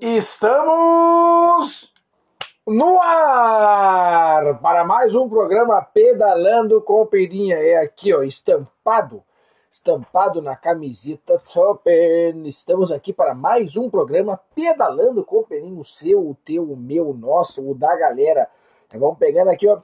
[0.00, 1.92] Estamos
[2.66, 7.56] no ar para mais um programa Pedalando com Pedinha.
[7.56, 9.22] É aqui, ó, estampado,
[9.70, 12.48] estampado na camiseta Topen.
[12.48, 17.10] Estamos aqui para mais um programa Pedalando com Pedinha, o seu, o teu, o meu,
[17.10, 18.48] o nosso, o da galera.
[18.94, 19.82] Vamos pegando aqui, ó.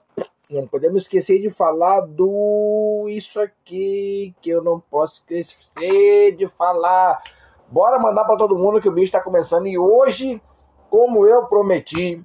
[0.48, 7.20] Não podemos esquecer de falar do isso aqui que eu não posso esquecer de falar
[7.68, 9.66] Bora mandar para todo mundo que o bicho está começando.
[9.66, 10.40] E hoje,
[10.88, 12.22] como eu prometi,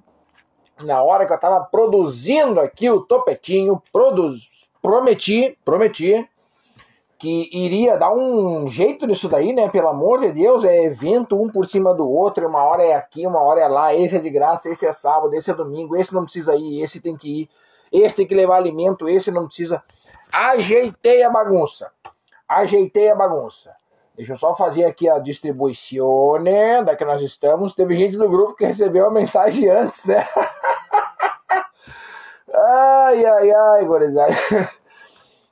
[0.79, 4.49] na hora que eu estava produzindo aqui o topetinho, produz,
[4.81, 6.27] prometi, prometi
[7.21, 9.69] que iria dar um jeito nisso daí, né?
[9.69, 13.27] Pelo amor de Deus, é evento um por cima do outro, uma hora é aqui,
[13.27, 16.11] uma hora é lá, esse é de graça, esse é sábado, esse é domingo, esse
[16.15, 17.49] não precisa ir, esse tem que ir,
[17.91, 19.83] esse tem que levar alimento, esse não precisa.
[20.33, 21.91] Ajeitei a bagunça.
[22.49, 23.71] Ajeitei a bagunça.
[24.21, 26.35] Deixa eu só fazer aqui a distribuição?
[26.85, 27.73] Da que nós estamos.
[27.73, 30.27] Teve gente do grupo que recebeu a mensagem antes, né?
[32.53, 34.31] ai, ai, ai, gurizada.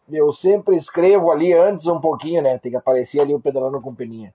[0.08, 2.60] Eu sempre escrevo ali antes um pouquinho, né?
[2.60, 4.32] Tem que aparecer ali o pedalando com peninha.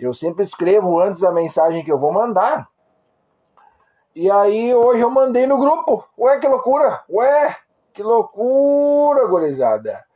[0.00, 2.70] Eu sempre escrevo antes a mensagem que eu vou mandar.
[4.14, 6.08] E aí hoje eu mandei no grupo.
[6.16, 7.02] Ué, que loucura!
[7.10, 7.54] Ué,
[7.92, 10.07] que loucura, gurizada!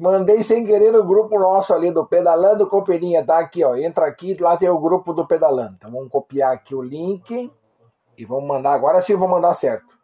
[0.00, 3.76] Mandei sem querer no grupo nosso ali do Pedalando com Peninha, tá aqui, ó.
[3.76, 5.74] Entra aqui, lá tem o grupo do Pedalando.
[5.76, 7.52] Então vamos copiar aqui o link
[8.16, 8.72] e vamos mandar.
[8.72, 9.98] Agora sim vou mandar certo.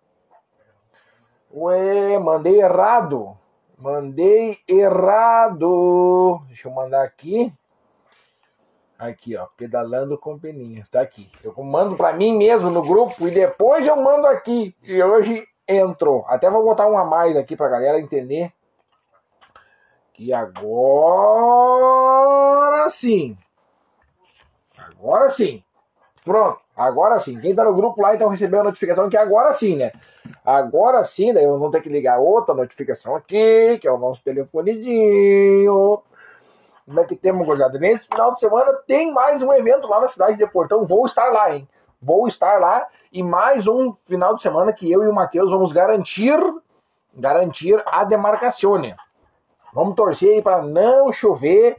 [1.50, 3.38] Ué, mandei errado.
[3.78, 6.42] Mandei errado.
[6.48, 7.50] Deixa eu mandar aqui.
[8.98, 10.86] Aqui, ó, pedalando com peninha.
[10.92, 11.30] Tá aqui.
[11.42, 14.76] Eu mando para mim mesmo no grupo e depois eu mando aqui.
[14.82, 16.22] E hoje entrou.
[16.28, 18.52] Até vou botar um a mais aqui pra galera entender
[20.18, 20.58] e agora
[22.88, 23.36] sim.
[24.78, 25.62] Agora sim.
[26.24, 26.58] Pronto.
[26.76, 27.38] Agora sim.
[27.40, 29.92] Quem tá no grupo lá então recebeu a notificação que agora sim, né?
[30.44, 36.02] Agora sim, daí vamos ter que ligar outra notificação aqui, que é o nosso telefonezinho.
[36.84, 37.78] Como é que temos, guardado?
[37.78, 40.84] Nesse final de semana tem mais um evento lá na cidade de Portão.
[40.86, 41.68] Vou estar lá, hein?
[42.00, 42.86] Vou estar lá.
[43.12, 46.38] E mais um final de semana que eu e o Matheus vamos garantir
[47.16, 48.80] garantir a demarcação.
[49.76, 51.76] Vamos torcer aí para não chover,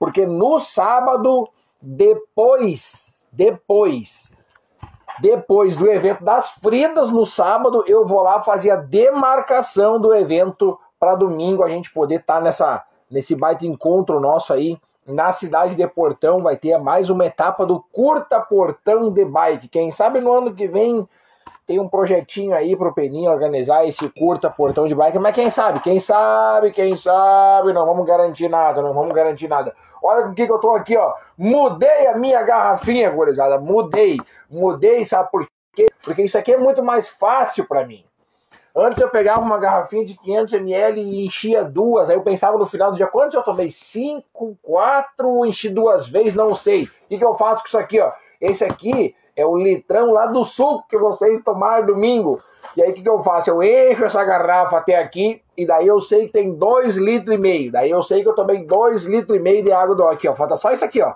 [0.00, 1.48] porque no sábado,
[1.80, 4.32] depois, depois,
[5.20, 10.76] depois do evento das Fridas, no sábado, eu vou lá fazer a demarcação do evento
[10.98, 14.76] para domingo a gente poder estar tá nessa nesse baita encontro nosso aí
[15.06, 16.42] na cidade de Portão.
[16.42, 19.68] Vai ter mais uma etapa do Curta Portão de Bike.
[19.68, 21.08] Quem sabe no ano que vem
[21.66, 25.80] tem um projetinho aí pro Peninha organizar esse curta portão de bike, mas quem sabe,
[25.80, 29.74] quem sabe, quem sabe, não vamos garantir nada, não vamos garantir nada.
[30.00, 31.14] Olha com o que, que eu tô aqui, ó.
[31.36, 34.16] Mudei a minha garrafinha, gurizada, mudei,
[34.48, 35.86] mudei, sabe por quê?
[36.04, 38.04] Porque isso aqui é muito mais fácil para mim.
[38.78, 42.92] Antes eu pegava uma garrafinha de 500ml e enchia duas, aí eu pensava no final
[42.92, 43.70] do dia, quantos eu tomei?
[43.72, 46.84] Cinco, quatro, enchi duas vezes, não sei.
[46.84, 48.12] O que, que eu faço com isso aqui, ó?
[48.40, 52.40] Esse aqui é o litrão lá do suco que vocês tomaram domingo.
[52.74, 53.50] E aí o que, que eu faço?
[53.50, 57.38] Eu encho essa garrafa até aqui e daí eu sei que tem dois litros e
[57.38, 57.70] meio.
[57.70, 60.34] Daí eu sei que eu tomei dois litros e meio de água do aqui, ó.
[60.34, 61.14] Falta só isso aqui, ó.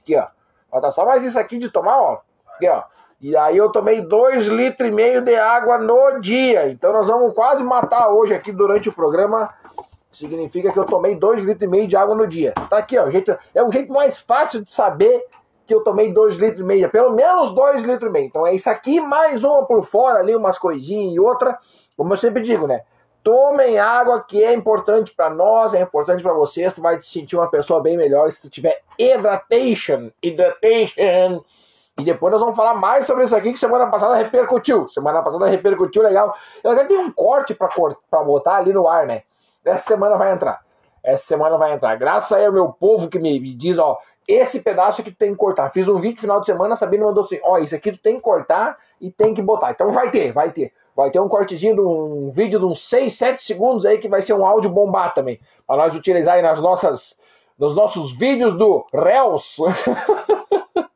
[0.00, 0.26] Aqui, ó.
[0.70, 2.18] Falta só mais isso aqui de tomar, ó.
[2.54, 2.82] Aqui, ó.
[3.20, 6.70] E aí eu tomei dois litros e meio de água no dia.
[6.70, 9.52] Então nós vamos quase matar hoje aqui durante o programa.
[10.10, 12.52] Significa que eu tomei dois litros e meio de água no dia.
[12.68, 13.10] Tá aqui, ó.
[13.10, 15.24] Jeito, é o jeito mais fácil de saber
[15.70, 18.26] que eu tomei 2 litros e meio, pelo menos 2 litros e meio.
[18.26, 21.56] Então é isso aqui, mais uma por fora ali, umas coisinhas e outra.
[21.96, 22.82] Como eu sempre digo, né?
[23.22, 27.36] Tomem água que é importante para nós, é importante para vocês, tu vai te sentir
[27.36, 31.40] uma pessoa bem melhor se tu tiver hydration, hydration.
[31.96, 34.88] E depois nós vamos falar mais sobre isso aqui que semana passada repercutiu.
[34.88, 36.34] Semana passada repercutiu legal.
[36.64, 39.22] Eu até tenho um corte para botar ali no ar, né?
[39.64, 40.62] Essa semana vai entrar.
[41.04, 41.94] Essa semana vai entrar.
[41.96, 43.98] Graças aí ao meu povo que me, me diz, ó,
[44.32, 45.70] esse pedaço aqui tu tem que cortar.
[45.70, 48.22] Fiz um vídeo final de semana, a mandou assim, ó, isso aqui tu tem que
[48.22, 49.70] cortar e tem que botar.
[49.70, 50.72] Então vai ter, vai ter.
[50.94, 54.22] Vai ter um cortezinho de um vídeo de uns 6, 7 segundos aí que vai
[54.22, 55.40] ser um áudio bombar também.
[55.66, 57.16] Pra nós utilizar aí nas nossas,
[57.58, 59.56] nos nossos vídeos do Reels.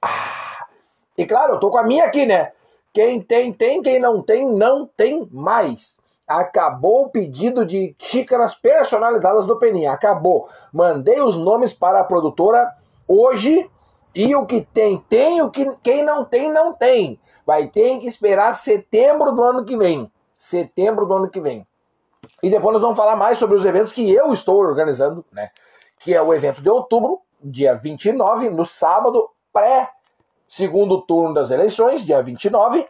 [0.00, 0.66] ah,
[1.18, 2.52] e claro, eu tô com a minha aqui, né?
[2.92, 3.82] Quem tem, tem.
[3.82, 5.96] Quem não tem, não tem mais.
[6.26, 9.92] Acabou o pedido de xícaras personalizadas do Peninha.
[9.92, 10.48] Acabou.
[10.72, 12.72] Mandei os nomes para a produtora
[13.06, 13.70] hoje.
[14.14, 15.40] E o que tem, tem.
[15.42, 17.20] O que quem não tem, não tem.
[17.44, 20.10] Vai ter que esperar setembro do ano que vem.
[20.36, 21.66] Setembro do ano que vem.
[22.42, 25.50] E depois nós vamos falar mais sobre os eventos que eu estou organizando, né?
[26.00, 29.90] Que é o evento de outubro, dia 29, no sábado, pré
[30.46, 32.86] segundo turno das eleições, dia 29,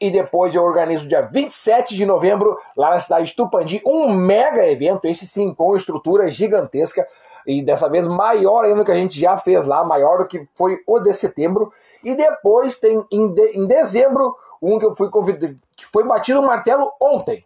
[0.00, 4.66] e depois eu organizo dia 27 de novembro, lá na cidade de Tupandi, um mega
[4.66, 7.06] evento, esse sim, com estrutura gigantesca,
[7.46, 10.48] e dessa vez maior ainda do que a gente já fez lá, maior do que
[10.54, 11.72] foi o de setembro.
[12.02, 16.40] E depois tem em, de, em dezembro um que eu fui convidado, que foi batido
[16.40, 17.44] o martelo ontem.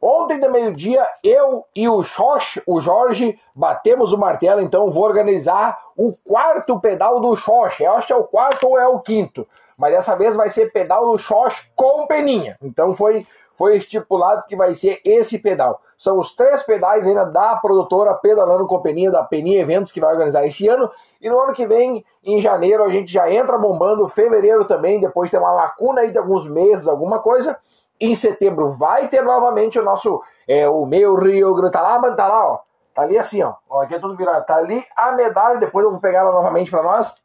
[0.00, 5.78] Ontem de meio-dia, eu e o Xox, o Jorge, batemos o martelo, então vou organizar
[5.96, 7.80] o quarto pedal do Xox.
[7.80, 9.48] Eu acho que é o quarto ou é o quinto.
[9.76, 12.56] Mas dessa vez vai ser pedal do Xox com peninha.
[12.62, 15.80] Então foi, foi estipulado que vai ser esse pedal.
[15.98, 20.12] São os três pedais ainda da produtora Pedalando com Peninha, da Peninha Eventos, que vai
[20.12, 20.90] organizar esse ano.
[21.20, 25.30] E no ano que vem, em janeiro, a gente já entra bombando, fevereiro também, depois
[25.30, 27.56] tem uma lacuna aí de alguns meses, alguma coisa.
[27.98, 32.28] Em setembro vai ter novamente o nosso, é, o meu Rio Grande, tá lá, tá
[32.28, 32.58] lá, ó.
[32.94, 33.54] Tá ali assim, ó.
[33.68, 34.44] ó aqui é tudo virado.
[34.44, 37.22] Tá ali a medalha, depois eu vou pegar ela novamente para nós.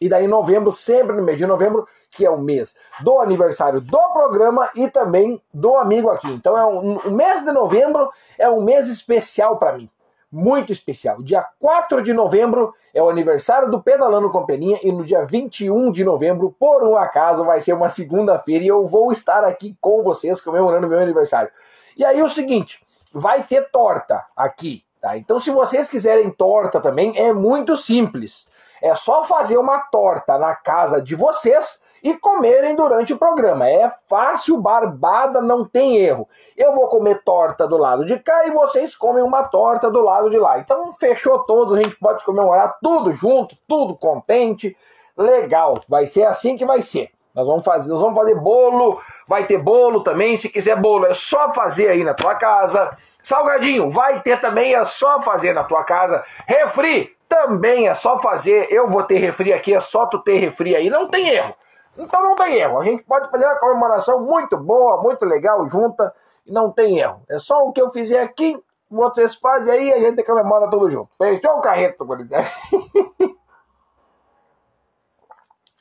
[0.00, 3.98] E daí novembro, sempre no mês de novembro, que é o mês do aniversário do
[4.12, 6.28] programa e também do amigo aqui.
[6.28, 9.90] Então é um, o mês de novembro é um mês especial para mim
[10.30, 11.22] muito especial.
[11.22, 15.90] Dia 4 de novembro é o aniversário do Pedalando com Peninha e no dia 21
[15.90, 20.02] de novembro, por um acaso, vai ser uma segunda-feira e eu vou estar aqui com
[20.02, 21.50] vocês comemorando meu aniversário.
[21.96, 22.80] E aí o seguinte,
[23.12, 25.16] vai ter torta aqui, tá?
[25.16, 28.46] Então se vocês quiserem torta também, é muito simples.
[28.82, 33.68] É só fazer uma torta na casa de vocês e comerem durante o programa.
[33.68, 36.28] É fácil, barbada, não tem erro.
[36.56, 40.30] Eu vou comer torta do lado de cá e vocês comem uma torta do lado
[40.30, 40.58] de lá.
[40.58, 44.76] Então fechou todo, a gente pode comemorar tudo junto, tudo contente.
[45.16, 47.10] Legal, vai ser assim que vai ser.
[47.34, 51.14] Nós vamos fazer, nós vamos fazer bolo, vai ter bolo também, se quiser bolo é
[51.14, 52.90] só fazer aí na tua casa.
[53.22, 56.24] Salgadinho, vai ter também, é só fazer na tua casa.
[56.46, 58.66] Refri, também é só fazer.
[58.70, 61.54] Eu vou ter refri aqui, é só tu ter refri aí, não tem erro.
[61.96, 62.80] Então não tem erro.
[62.80, 66.14] A gente pode fazer uma comemoração muito boa, muito legal, junta,
[66.46, 67.22] e não tem erro.
[67.28, 68.60] É só o que eu fizer aqui,
[68.90, 71.14] vocês fazem aí a gente comemora tudo junto.
[71.16, 72.46] Fechou o carreto, gurizada?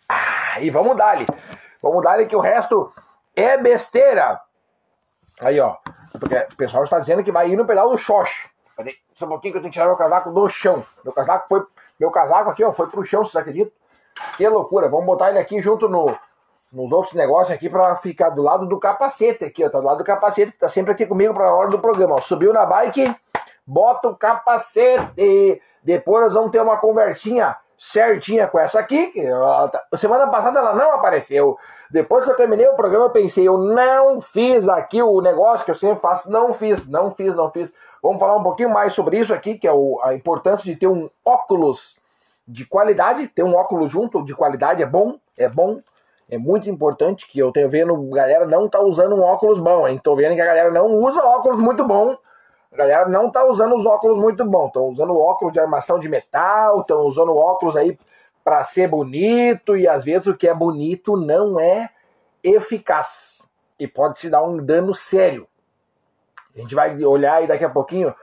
[0.10, 1.26] ah, e vamos dar ali.
[1.82, 2.92] Vamos dar ali que o resto
[3.36, 4.42] é besteira.
[5.40, 5.78] Aí, ó.
[6.20, 8.50] Porque o pessoal está dizendo que vai ir no pedal do Xox.
[8.78, 10.86] Peraí, só um pouquinho que eu tenho que tirar meu casaco do chão.
[11.04, 11.66] Meu casaco foi.
[12.00, 13.74] Meu casaco aqui, ó, foi pro chão, vocês acreditam?
[14.38, 14.88] Que loucura.
[14.88, 16.16] Vamos botar ele aqui junto no,
[16.72, 19.70] nos outros negócios aqui para ficar do lado do capacete aqui, ó.
[19.70, 22.16] Tá do lado do capacete que tá sempre aqui comigo para a hora do programa.
[22.16, 22.22] Ó.
[22.22, 23.16] Subiu na bike,
[23.66, 25.60] bota o capacete.
[25.82, 29.08] Depois nós vamos ter uma conversinha certinha com essa aqui.
[29.08, 29.24] Que
[29.72, 31.58] tá, semana passada ela não apareceu.
[31.92, 35.72] Depois que eu terminei o programa, eu pensei, eu não fiz aqui o negócio que
[35.72, 36.32] eu sempre faço.
[36.32, 37.72] Não fiz, não fiz, não fiz.
[38.02, 40.88] Vamos falar um pouquinho mais sobre isso aqui, que é o, a importância de ter
[40.88, 41.96] um óculos
[42.48, 45.82] de qualidade, ter um óculos junto de qualidade é bom, é bom,
[46.30, 50.00] é muito importante que eu tenho vendo galera não tá usando um óculos bom, hein?
[50.02, 52.18] Tô vendo que a galera não usa óculos muito bom.
[52.78, 56.08] A galera não tá usando os óculos muito bom, estão usando óculos de armação de
[56.08, 57.98] metal, estão usando óculos aí
[58.44, 61.90] para ser bonito e às vezes o que é bonito não é
[62.44, 63.42] eficaz
[63.80, 65.48] e pode se dar um dano sério.
[66.56, 68.14] A gente vai olhar aí daqui a pouquinho,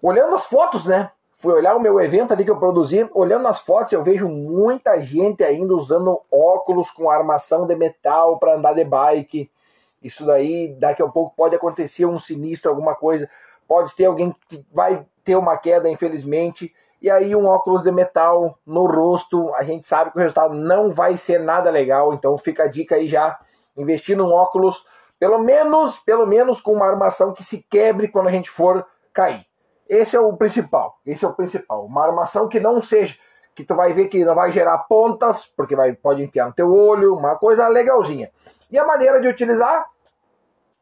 [0.00, 1.10] olhando as fotos, né?
[1.36, 5.00] fui olhar o meu evento ali que eu produzi, olhando as fotos, eu vejo muita
[5.00, 9.50] gente ainda usando óculos com armação de metal para andar de bike.
[10.00, 13.28] Isso daí, daqui a pouco pode acontecer um sinistro, alguma coisa.
[13.66, 16.72] Pode ter alguém que vai ter uma queda, infelizmente.
[17.00, 20.90] E aí, um óculos de metal no rosto, a gente sabe que o resultado não
[20.90, 22.14] vai ser nada legal.
[22.14, 23.38] Então, fica a dica aí já:
[23.76, 24.84] investir num óculos,
[25.18, 29.44] pelo menos, pelo menos com uma armação que se quebre quando a gente for cair.
[29.88, 30.98] Esse é o principal.
[31.06, 31.84] Esse é o principal.
[31.84, 33.16] Uma armação que não seja
[33.54, 36.72] que tu vai ver que não vai gerar pontas, porque vai pode enfiar no teu
[36.72, 38.30] olho, uma coisa legalzinha.
[38.70, 39.86] E a maneira de utilizar,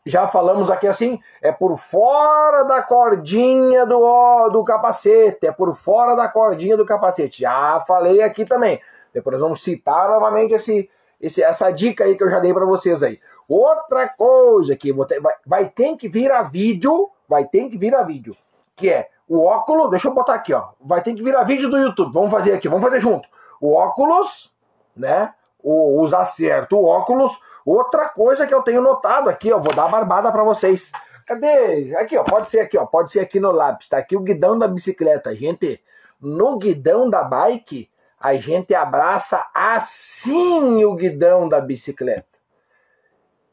[0.05, 6.15] já falamos aqui assim, é por fora da cordinha do do capacete, é por fora
[6.15, 7.43] da cordinha do capacete.
[7.43, 8.81] Já falei aqui também.
[9.13, 13.03] Depois vamos citar novamente esse, esse essa dica aí que eu já dei para vocês
[13.03, 13.19] aí.
[13.49, 17.95] Outra coisa que ter, vai, vai ter que vir a vídeo, vai ter que vir
[17.95, 18.37] a vídeo
[18.77, 20.69] que é o óculos, deixa eu botar aqui, ó.
[20.81, 22.13] Vai ter que virar vídeo do YouTube.
[22.13, 23.29] Vamos fazer aqui, vamos fazer junto.
[23.61, 24.53] O óculos,
[24.95, 25.33] né?
[25.63, 27.39] O, usar certo o óculos.
[27.65, 30.93] Outra coisa que eu tenho notado aqui, ó, vou dar a barbada para vocês.
[31.27, 31.95] Cadê?
[31.97, 33.89] Aqui, ó, pode ser aqui, ó, pode ser aqui no lápis.
[33.89, 35.83] Tá aqui o guidão da bicicleta, gente.
[36.21, 37.91] No guidão da bike,
[38.21, 42.35] a gente abraça assim o guidão da bicicleta.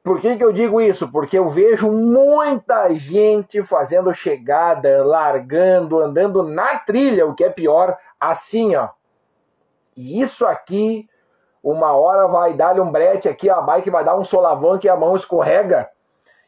[0.04, 1.12] Por que, que eu digo isso?
[1.12, 7.98] Porque eu vejo muita gente fazendo chegada, largando, andando na trilha, o que é pior,
[8.20, 8.90] assim, ó.
[9.96, 11.08] E isso aqui,
[11.64, 14.96] uma hora vai dar-lhe um brete aqui, a bike vai dar um solavanco e a
[14.96, 15.90] mão escorrega.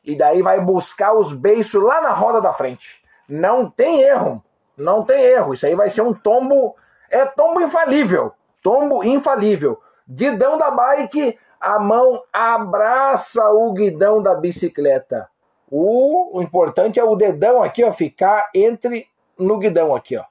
[0.04, 3.04] E daí vai buscar os beiços lá na roda da frente.
[3.28, 4.44] Não tem erro.
[4.76, 5.54] Não tem erro.
[5.54, 6.76] Isso aí vai ser um tombo.
[7.10, 8.34] É tombo infalível.
[8.62, 9.80] Tombo infalível.
[10.06, 15.30] Didão da bike a mão abraça o guidão da bicicleta.
[15.72, 19.08] O, o importante é o dedão aqui, ó, ficar entre
[19.40, 20.26] no guidão aqui, ó.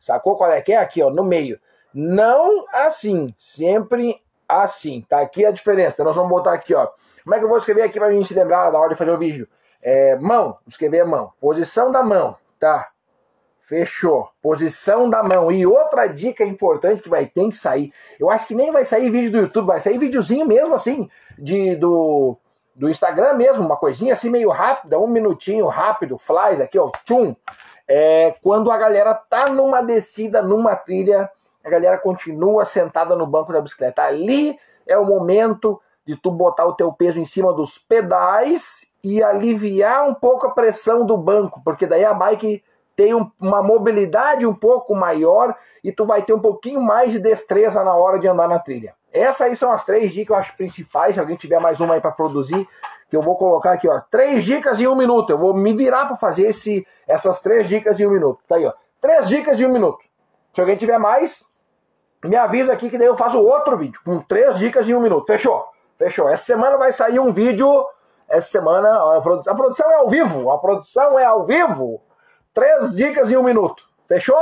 [0.00, 0.78] Sacou qual é que é?
[0.78, 1.60] Aqui, ó, no meio.
[1.92, 4.18] Não assim, sempre
[4.48, 5.04] assim.
[5.08, 6.02] Tá aqui a diferença.
[6.02, 6.88] Nós vamos botar aqui, ó.
[7.22, 9.18] Como é que eu vou escrever aqui pra gente lembrar na hora de fazer o
[9.18, 9.46] vídeo?
[9.82, 11.32] É, mão, escrever mão.
[11.40, 12.88] Posição da mão, tá?
[13.58, 14.30] Fechou.
[14.40, 15.52] Posição da mão.
[15.52, 17.92] E outra dica importante que vai ter que sair.
[18.18, 21.76] Eu acho que nem vai sair vídeo do YouTube, vai sair videozinho mesmo assim, de
[21.76, 22.38] do,
[22.74, 27.34] do Instagram mesmo, uma coisinha assim meio rápida, um minutinho rápido, flies aqui, ó, tchum.
[27.86, 31.28] É, quando a galera tá numa descida, numa trilha,
[31.64, 34.02] a galera continua sentada no banco da bicicleta.
[34.02, 39.22] Ali é o momento de tu botar o teu peso em cima dos pedais e
[39.22, 42.64] aliviar um pouco a pressão do banco, porque daí a bike
[42.96, 47.18] tem um, uma mobilidade um pouco maior e tu vai ter um pouquinho mais de
[47.18, 48.94] destreza na hora de andar na trilha.
[49.12, 51.14] Essas aí são as três dicas eu acho principais.
[51.14, 52.66] Se alguém tiver mais uma aí para produzir,
[53.08, 54.00] que eu vou colocar aqui, ó.
[54.10, 55.30] Três dicas em um minuto.
[55.30, 58.40] Eu vou me virar para fazer esse, essas três dicas em um minuto.
[58.46, 58.72] Tá aí, ó.
[59.00, 60.04] Três dicas em um minuto.
[60.54, 61.42] Se alguém tiver mais,
[62.24, 65.26] me avisa aqui que daí eu faço outro vídeo com três dicas em um minuto.
[65.26, 65.64] Fechou?
[65.96, 66.28] Fechou.
[66.28, 67.84] Essa semana vai sair um vídeo.
[68.28, 68.88] Essa semana
[69.46, 70.50] a produção é ao vivo.
[70.50, 72.00] A produção é ao vivo.
[72.52, 73.84] Três dicas em um minuto.
[74.06, 74.36] Fechou?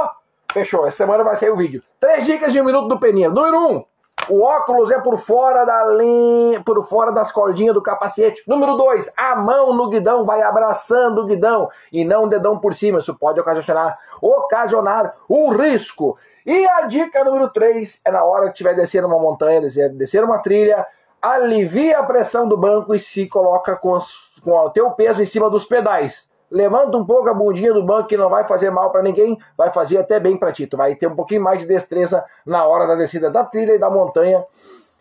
[0.52, 0.86] Fechou.
[0.86, 1.82] Essa semana vai sair o vídeo.
[2.00, 3.28] Três dicas em um minuto do Peninha.
[3.28, 3.84] Número um.
[4.28, 8.42] O óculos é por fora da linha, por fora das cordinhas do capacete.
[8.48, 12.74] Número dois, a mão no guidão vai abraçando o guidão e não o dedão por
[12.74, 12.98] cima.
[12.98, 16.18] Isso pode ocasionar, ocasionar um risco.
[16.46, 20.38] E a dica número três é na hora que estiver descendo uma montanha, descer, uma
[20.38, 20.86] trilha,
[21.20, 23.98] alivia a pressão do banco e se coloca com,
[24.42, 28.08] com o teu peso em cima dos pedais levanta um pouco a bundinha do banco
[28.08, 30.66] que não vai fazer mal para ninguém, vai fazer até bem para ti.
[30.66, 33.78] Tu vai ter um pouquinho mais de destreza na hora da descida da trilha e
[33.78, 34.44] da montanha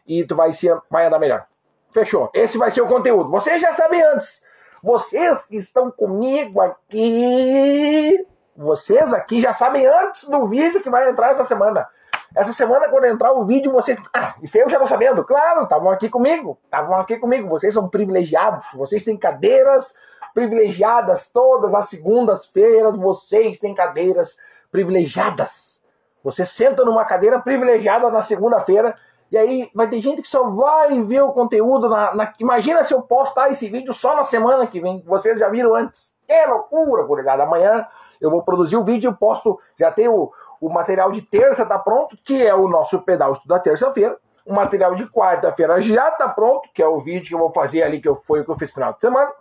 [0.07, 1.45] e tu vai, se, vai andar melhor.
[1.91, 2.29] Fechou.
[2.33, 3.29] Esse vai ser o conteúdo.
[3.29, 4.43] Vocês já sabem antes.
[4.83, 8.25] Vocês que estão comigo aqui,
[8.55, 11.87] vocês aqui já sabem antes do vídeo que vai entrar essa semana.
[12.35, 13.97] Essa semana, quando entrar o vídeo, vocês.
[14.13, 15.23] Ah, isso eu já tô sabendo.
[15.23, 16.57] Claro, estavam aqui comigo.
[16.65, 17.47] Estavam aqui comigo.
[17.47, 18.67] Vocês são privilegiados.
[18.73, 19.93] Vocês têm cadeiras
[20.33, 22.97] privilegiadas todas as segundas-feiras.
[22.97, 24.37] Vocês têm cadeiras
[24.71, 25.81] privilegiadas.
[26.23, 28.95] Você senta numa cadeira privilegiada na segunda-feira.
[29.31, 32.93] E aí vai ter gente que só vai ver o conteúdo na, na, Imagina se
[32.93, 35.01] eu postar esse vídeo só na semana que vem.
[35.05, 36.13] Vocês já viram antes.
[36.27, 37.41] É loucura, colegado.
[37.41, 37.87] Amanhã
[38.19, 39.59] eu vou produzir o vídeo, eu posto.
[39.77, 40.31] Já tem o,
[40.61, 44.17] material de terça tá pronto, que é o nosso pedal da terça-feira.
[44.45, 47.83] O material de quarta-feira já tá pronto, que é o vídeo que eu vou fazer
[47.83, 49.31] ali, que eu, foi o que eu fiz no final de semana.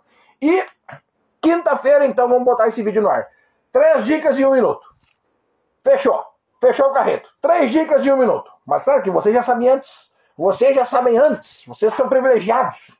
[0.41, 0.65] E
[1.41, 3.27] quinta-feira, então, vamos botar esse vídeo no ar.
[3.71, 4.87] Três dicas em um minuto.
[5.83, 6.23] Fechou.
[6.59, 7.29] Fechou o carreto.
[7.39, 8.51] Três dicas em um minuto.
[8.65, 10.11] Mas claro que vocês já sabem antes.
[10.37, 11.63] Vocês já sabem antes.
[11.67, 12.91] Vocês são privilegiados.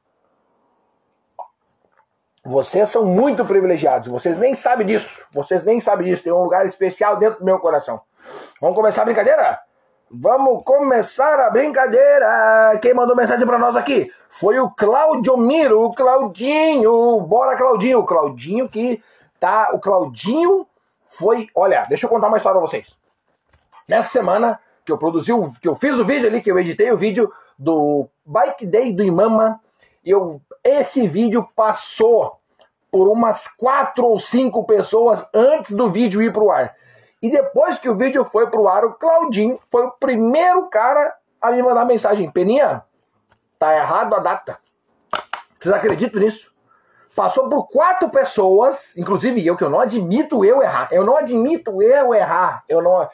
[2.45, 4.07] Vocês são muito privilegiados.
[4.07, 5.25] Vocês nem sabem disso.
[5.31, 6.23] Vocês nem sabem disso.
[6.23, 7.99] Tem um lugar especial dentro do meu coração.
[8.61, 9.59] Vamos começar a brincadeira?
[10.11, 12.77] Vamos começar a brincadeira.
[12.79, 17.19] Quem mandou mensagem para nós aqui foi o Claudio Miro, o Claudinho.
[17.21, 17.99] Bora, Claudinho.
[17.99, 19.01] O Claudinho que
[19.39, 19.71] tá.
[19.73, 20.67] O Claudinho
[21.03, 21.47] foi.
[21.55, 22.95] Olha, deixa eu contar uma história pra vocês.
[23.87, 26.97] Nessa semana que eu produzi, que eu fiz o vídeo ali, que eu editei o
[26.97, 29.59] vídeo do Bike Day do Imama,
[30.05, 32.39] eu, esse vídeo passou
[32.91, 36.75] por umas quatro ou cinco pessoas antes do vídeo ir pro ar.
[37.21, 41.51] E depois que o vídeo foi pro ar, o Claudinho foi o primeiro cara a
[41.51, 42.29] me mandar mensagem.
[42.31, 42.83] Peninha,
[43.57, 44.59] tá errado a data.
[45.59, 46.53] Vocês acreditam nisso?
[47.15, 50.89] Passou por quatro pessoas, inclusive eu, que eu não admito eu errar.
[50.91, 52.63] Eu não admito eu errar.
[52.69, 53.09] Eu não,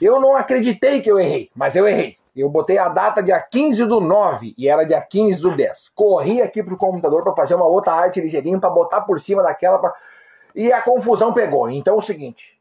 [0.00, 2.18] eu não acreditei que eu errei, mas eu errei.
[2.36, 5.90] Eu botei a data dia 15 do 9 e era dia 15 do 10.
[5.94, 9.78] Corri aqui pro computador para fazer uma outra arte ligeirinho para botar por cima daquela
[9.78, 9.94] pra...
[10.54, 11.70] e a confusão pegou.
[11.70, 12.58] Então é o seguinte,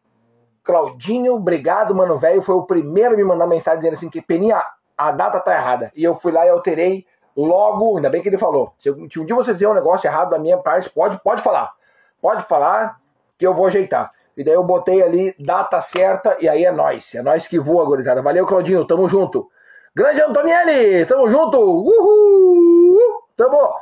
[0.64, 2.42] Claudinho, obrigado, mano, velho.
[2.42, 4.64] Foi o primeiro a me mandar mensagem dizendo assim que Peninha,
[4.98, 5.92] a data tá errada.
[5.96, 8.74] E eu fui lá e alterei logo, ainda bem que ele falou.
[8.78, 11.74] Se um dia você fizer um negócio errado da minha parte, pode, pode falar.
[12.22, 13.00] Pode falar
[13.38, 14.12] que eu vou ajeitar.
[14.38, 17.14] E daí eu botei ali data certa e aí é nós.
[17.14, 18.22] É nós que voa, gurizada.
[18.22, 18.86] Valeu, Claudinho.
[18.86, 19.50] Tamo junto.
[19.96, 21.60] Grande Antonielli, tamo junto.
[21.60, 22.98] Uhul!
[23.38, 23.76] Tamo.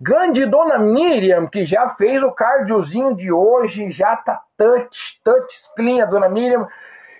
[0.00, 6.02] Grande dona Miriam, que já fez o cardiozinho de hoje, já tá touch, touch clean,
[6.02, 6.66] a dona Miriam.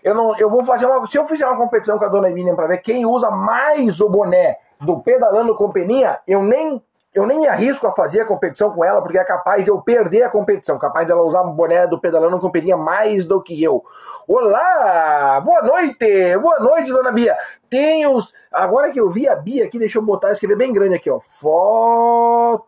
[0.03, 1.07] Eu, não, eu vou fazer uma.
[1.07, 4.09] Se eu fizer uma competição com a dona Miriam para ver quem usa mais o
[4.09, 6.83] boné do Pedalando com Peninha, eu nem
[7.15, 9.81] eu nem me arrisco a fazer a competição com ela, porque é capaz de eu
[9.81, 13.63] perder a competição, capaz dela usar o boné do Pedalando com Peninha mais do que
[13.63, 13.85] eu.
[14.29, 15.41] Olá!
[15.41, 16.39] Boa noite!
[16.39, 17.37] Boa noite, dona Bia!
[17.69, 18.33] Tem os.
[18.53, 21.19] Agora que eu vi a Bia aqui, deixa eu botar, escrever bem grande aqui, ó.
[21.19, 22.61] Fotos!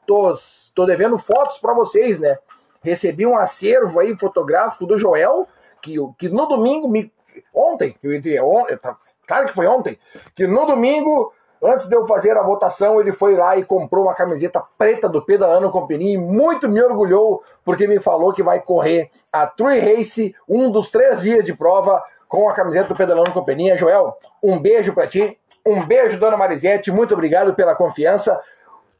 [0.74, 2.38] Tô devendo fotos para vocês, né?
[2.82, 5.46] Recebi um acervo aí fotográfico do Joel,
[5.80, 7.12] que, que no domingo me.
[7.54, 9.96] Ontem, eu ia dizer, ontem, tá, claro que foi ontem,
[10.34, 11.32] que no domingo
[11.64, 15.22] Antes de eu fazer a votação, ele foi lá e comprou uma camiseta preta do
[15.22, 20.34] Pedalando Company e muito me orgulhou porque me falou que vai correr a Tree Race,
[20.48, 23.76] um dos três dias de prova, com a camiseta do Pedalando Company.
[23.76, 25.38] Joel, um beijo para ti.
[25.64, 26.92] Um beijo, dona Marisete.
[26.92, 28.38] Muito obrigado pela confiança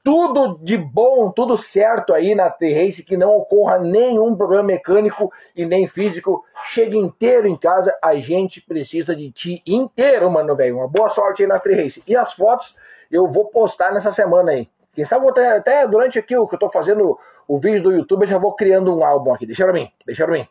[0.04, 5.64] tudo de bom, tudo certo aí na T-Race, que não ocorra nenhum problema mecânico e
[5.64, 6.44] nem físico.
[6.64, 10.76] Chegue inteiro em casa, a gente precisa de ti inteiro, mano, velho.
[10.76, 12.02] Uma boa sorte aí na T-Race.
[12.06, 12.76] E as fotos
[13.10, 14.68] eu vou postar nessa semana aí.
[14.92, 17.18] Quem sabe até, até durante aqui o que eu tô fazendo
[17.48, 19.46] o vídeo do YouTube, eu já vou criando um álbum aqui.
[19.46, 20.46] Deixa pra mim, deixa pra mim.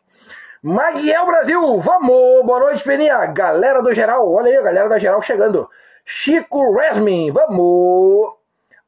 [0.60, 2.44] Maguiel Brasil, vamos!
[2.44, 3.24] Boa noite, Peninha.
[3.26, 5.68] Galera do geral, olha aí, galera da geral chegando.
[6.04, 8.43] Chico Resmin, vamos!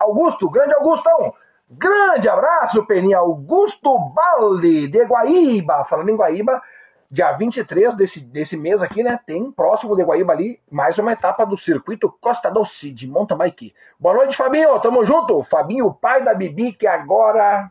[0.06, 1.34] Augusto, grande Augustão.
[1.68, 3.18] Grande abraço, Peninha.
[3.18, 5.84] Augusto Balde, de Guaíba.
[5.84, 6.62] Falando em Guaíba,
[7.10, 9.18] dia 23 desse, desse mês aqui, né?
[9.26, 13.74] Tem próximo de Guaíba ali, mais uma etapa do circuito Costa Doce de mountain bike.
[13.98, 14.78] Boa noite, Fabinho.
[14.78, 15.42] Tamo junto.
[15.42, 17.68] Fabinho, pai da Bibi, que agora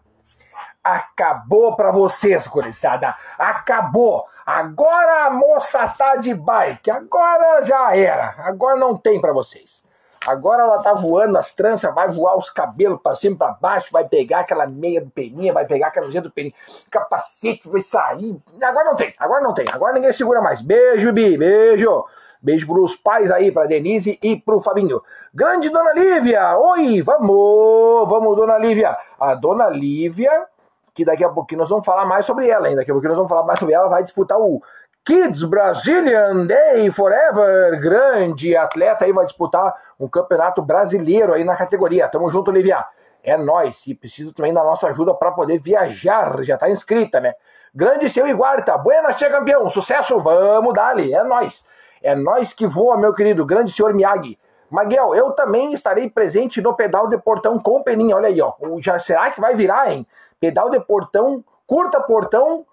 [0.84, 3.15] acabou pra vocês, gurizada.
[3.39, 4.25] Acabou.
[4.46, 6.92] Agora a moça tá de bike.
[6.92, 8.36] Agora já era.
[8.39, 9.85] Agora não tem para vocês.
[10.25, 14.08] Agora ela tá voando as tranças, vai voar os cabelos para cima para baixo, vai
[14.08, 16.53] pegar aquela meia do peninha, vai pegar aquela camiseta do peninha,
[16.89, 18.36] capacete vai sair.
[18.62, 20.62] Agora não tem, agora não tem, agora ninguém segura mais.
[20.62, 22.05] Beijo, Bibi, beijo.
[22.41, 25.01] Beijo pros pais aí, pra Denise e pro Fabinho.
[25.34, 28.96] Grande Dona Lívia, oi, vamos, vamos, Dona Lívia.
[29.20, 30.46] A Dona Lívia,
[30.94, 32.75] que daqui a pouquinho nós vamos falar mais sobre ela, hein?
[32.75, 34.61] Daqui a pouquinho nós vamos falar mais sobre ela, vai disputar o
[35.05, 42.09] Kids Brazilian Day Forever, grande atleta aí vai disputar um campeonato brasileiro aí na categoria.
[42.09, 42.83] Tamo junto, Olivia.
[43.24, 46.44] É nós e precisa também da nossa ajuda para poder viajar.
[46.44, 47.35] Já tá inscrita, né?
[47.74, 51.63] Grande seu Iguarta, buena tia campeão, sucesso, vamos dali, é nós.
[52.01, 54.39] É nós que voa, meu querido, grande senhor Miyagi.
[54.72, 58.53] Maguel, eu também estarei presente no pedal de portão com peninha, olha aí, ó.
[58.79, 60.07] Já, será que vai virar, hein?
[60.39, 62.65] Pedal de portão, curta portão,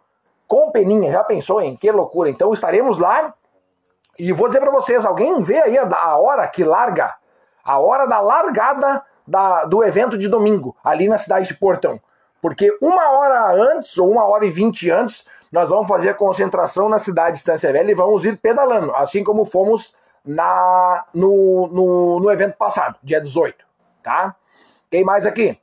[0.52, 1.10] com Peninha.
[1.10, 2.28] Já pensou, em Que loucura.
[2.28, 3.32] Então estaremos lá.
[4.18, 7.14] E vou dizer para vocês, alguém vê aí a, hora que larga,
[7.64, 11.98] a hora da largada da, do evento de domingo, ali na cidade de Portão.
[12.42, 16.86] Porque uma hora antes, ou uma hora e vinte antes, nós vamos fazer a concentração
[16.86, 22.20] na cidade de Estância Velha e vamos ir pedalando, assim como fomos na, no, no,
[22.20, 23.64] no evento passado, dia 18,
[24.02, 24.36] tá?
[24.90, 25.58] Quem mais aqui?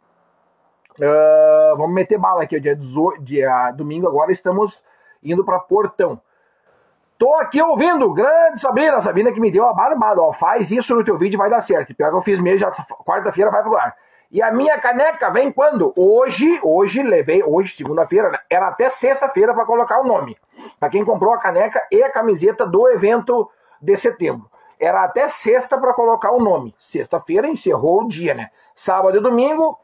[1.00, 4.84] Uh, vamos meter bala aqui, dia, 18, dia domingo agora estamos
[5.24, 6.20] indo para Portão.
[7.18, 11.04] Tô aqui ouvindo, grande Sabrina, Sabrina que me deu a barbada, ó, faz isso no
[11.04, 11.96] teu vídeo vai dar certo.
[11.96, 12.72] Pior que eu fiz mesmo, já
[13.06, 13.96] quarta-feira vai pro ar.
[14.30, 15.94] E a minha caneca vem quando?
[15.96, 18.40] Hoje, hoje levei, hoje segunda-feira, né?
[18.50, 20.38] era até sexta-feira para colocar o nome.
[20.78, 23.50] Para quem comprou a caneca e a camiseta do evento
[23.82, 24.50] de setembro.
[24.78, 26.76] Era até sexta para colocar o nome.
[26.78, 28.50] Sexta-feira encerrou o dia, né?
[28.76, 29.78] Sábado e domingo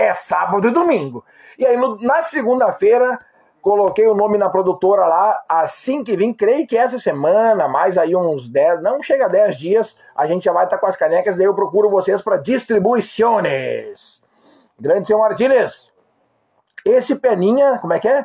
[0.00, 1.24] é sábado e domingo.
[1.58, 3.18] E aí no, na segunda-feira
[3.60, 8.16] coloquei o nome na produtora lá, assim que vim, creio que essa semana, mais aí
[8.16, 10.96] uns 10, não chega a 10 dias, a gente já vai estar tá com as
[10.96, 14.22] canecas, daí eu procuro vocês para distribuições.
[14.80, 15.92] Grande senhor Martínez,
[16.84, 18.24] esse peninha, como é que é?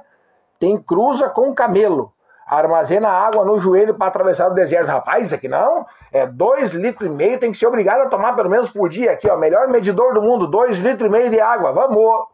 [0.57, 2.14] Tem cruza com camelo
[2.45, 4.87] armazena água no joelho para atravessar o deserto.
[4.87, 5.85] Rapaz, isso aqui não.
[6.11, 9.13] É dois litros e meio, tem que ser obrigado a tomar pelo menos por dia
[9.13, 9.37] aqui, ó.
[9.37, 11.71] Melhor medidor do mundo, dois litros e meio de água.
[11.71, 12.27] Vamos!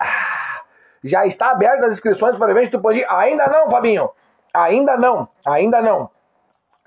[0.00, 0.62] Ah,
[1.04, 3.04] já está aberta as inscrições para o evento do Pandi?
[3.08, 4.10] Ainda não, Fabinho.
[4.54, 6.10] Ainda não, ainda não.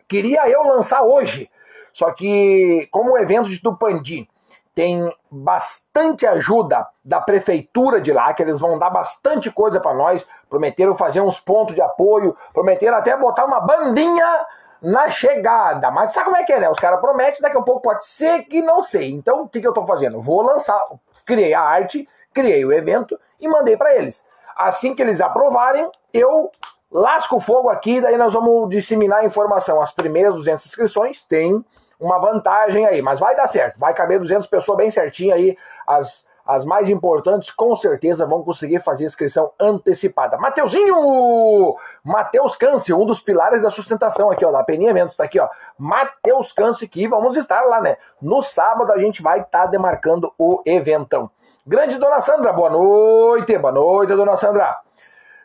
[0.08, 1.50] Queria eu lançar hoje,
[1.94, 4.28] só que como o evento de Tupandi
[4.74, 10.26] tem bastante ajuda da prefeitura de lá, que eles vão dar bastante coisa para nós,
[10.50, 14.46] prometeram fazer uns pontos de apoio, prometeram até botar uma bandinha
[14.82, 15.92] na chegada.
[15.92, 16.70] Mas sabe como é que é, né?
[16.70, 19.12] Os caras prometem, daqui a pouco pode ser que não sei.
[19.12, 20.22] Então, o que, que eu estou fazendo?
[20.22, 20.80] Vou lançar,
[21.26, 24.24] criei a arte, criei o evento e mandei para eles.
[24.56, 26.50] Assim que eles aprovarem, eu
[26.90, 29.82] lasco o fogo aqui, daí nós vamos disseminar a informação.
[29.82, 31.64] As primeiras 200 inscrições têm
[32.02, 35.56] uma vantagem aí, mas vai dar certo, vai caber 200 pessoas bem certinho aí,
[35.88, 40.36] as, as mais importantes com certeza vão conseguir fazer inscrição antecipada.
[40.38, 41.76] Mateuzinho!
[42.04, 45.48] Matheus Câncer, um dos pilares da sustentação aqui, ó, da Peninha Mentos, tá aqui, ó.
[45.78, 47.98] Matheus Câncer, que vamos estar lá, né?
[48.20, 51.30] No sábado a gente vai estar tá demarcando o eventão.
[51.66, 54.80] Grande Dona Sandra, boa noite, boa noite, Dona Sandra.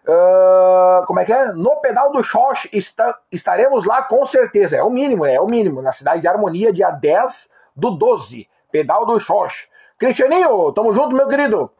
[0.08, 1.46] Uh, como é que é?
[1.52, 4.76] No pedal do Xox está, estaremos lá com certeza.
[4.76, 5.82] É o mínimo, é o mínimo.
[5.82, 8.48] Na cidade de Harmonia, dia 10 do 12.
[8.70, 9.68] Pedal do Xox.
[9.98, 11.70] Cristianinho, tamo junto, meu querido.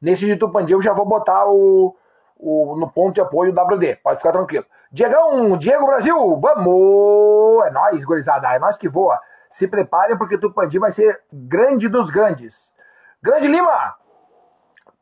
[0.00, 1.94] Nesse de Tupandi eu já vou botar o,
[2.38, 3.96] o, no ponto de apoio WD.
[3.96, 4.64] Pode ficar tranquilo.
[4.90, 7.66] Diegão, Diego Brasil, vamos!
[7.66, 8.48] É nóis, gurizada.
[8.54, 9.18] É nós que voa.
[9.50, 12.70] Se preparem porque Tupandi vai ser grande dos grandes.
[13.22, 13.94] Grande Lima,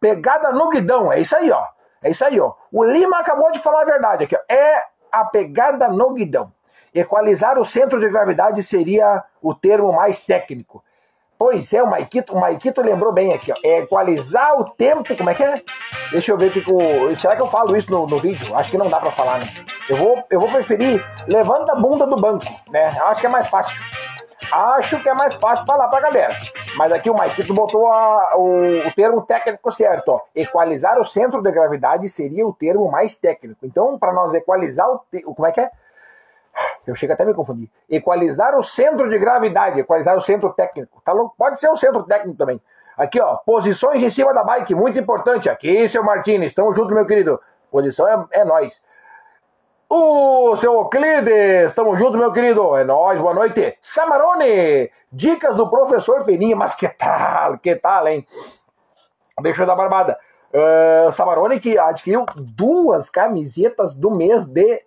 [0.00, 1.12] pegada no guidão.
[1.12, 1.64] É isso aí, ó.
[2.02, 2.52] É isso aí, ó.
[2.72, 4.40] O Lima acabou de falar a verdade aqui, ó.
[4.48, 4.82] É
[5.12, 6.52] a pegada no guidão.
[6.94, 10.82] Equalizar o centro de gravidade seria o termo mais técnico.
[11.38, 13.54] Pois é, o Maikito, o Maikito lembrou bem aqui, ó.
[13.64, 15.16] É equalizar o tempo.
[15.16, 15.62] Como é que é?
[16.10, 16.62] Deixa eu ver que.
[16.70, 18.54] O, será que eu falo isso no, no vídeo?
[18.54, 19.46] Acho que não dá pra falar, né?
[19.88, 22.88] Eu vou, eu vou preferir levanta a bunda do banco, né?
[23.04, 23.80] Acho que é mais fácil.
[24.52, 26.34] Acho que é mais fácil falar pra galera.
[26.76, 30.08] Mas aqui o Maikito botou a, o, o, termo técnico certo.
[30.10, 30.20] Ó.
[30.34, 33.64] Equalizar o centro de gravidade seria o termo mais técnico.
[33.64, 35.00] Então, para nós equalizar o.
[35.10, 35.22] Te...
[35.22, 35.70] Como é que é?
[36.86, 37.70] Eu chego até a me confundir.
[37.88, 41.00] Equalizar o centro de gravidade, equalizar o centro técnico.
[41.04, 41.34] Tá louco?
[41.38, 42.60] Pode ser o centro técnico também.
[42.96, 45.48] Aqui, ó, posições em cima da bike, muito importante.
[45.48, 47.40] Aqui, seu Martins, estamos juntos, meu querido.
[47.70, 48.82] Posição é, é nós.
[49.92, 52.76] O seu Euclides, estamos juntos, meu querido.
[52.76, 53.76] É nóis, boa noite.
[53.80, 58.24] Samarone, dicas do professor Peninha, mas que tal, que tal, hein?
[59.40, 60.16] Beijo da barbada.
[60.54, 64.80] Uh, Samarone que adquiriu duas camisetas do mês de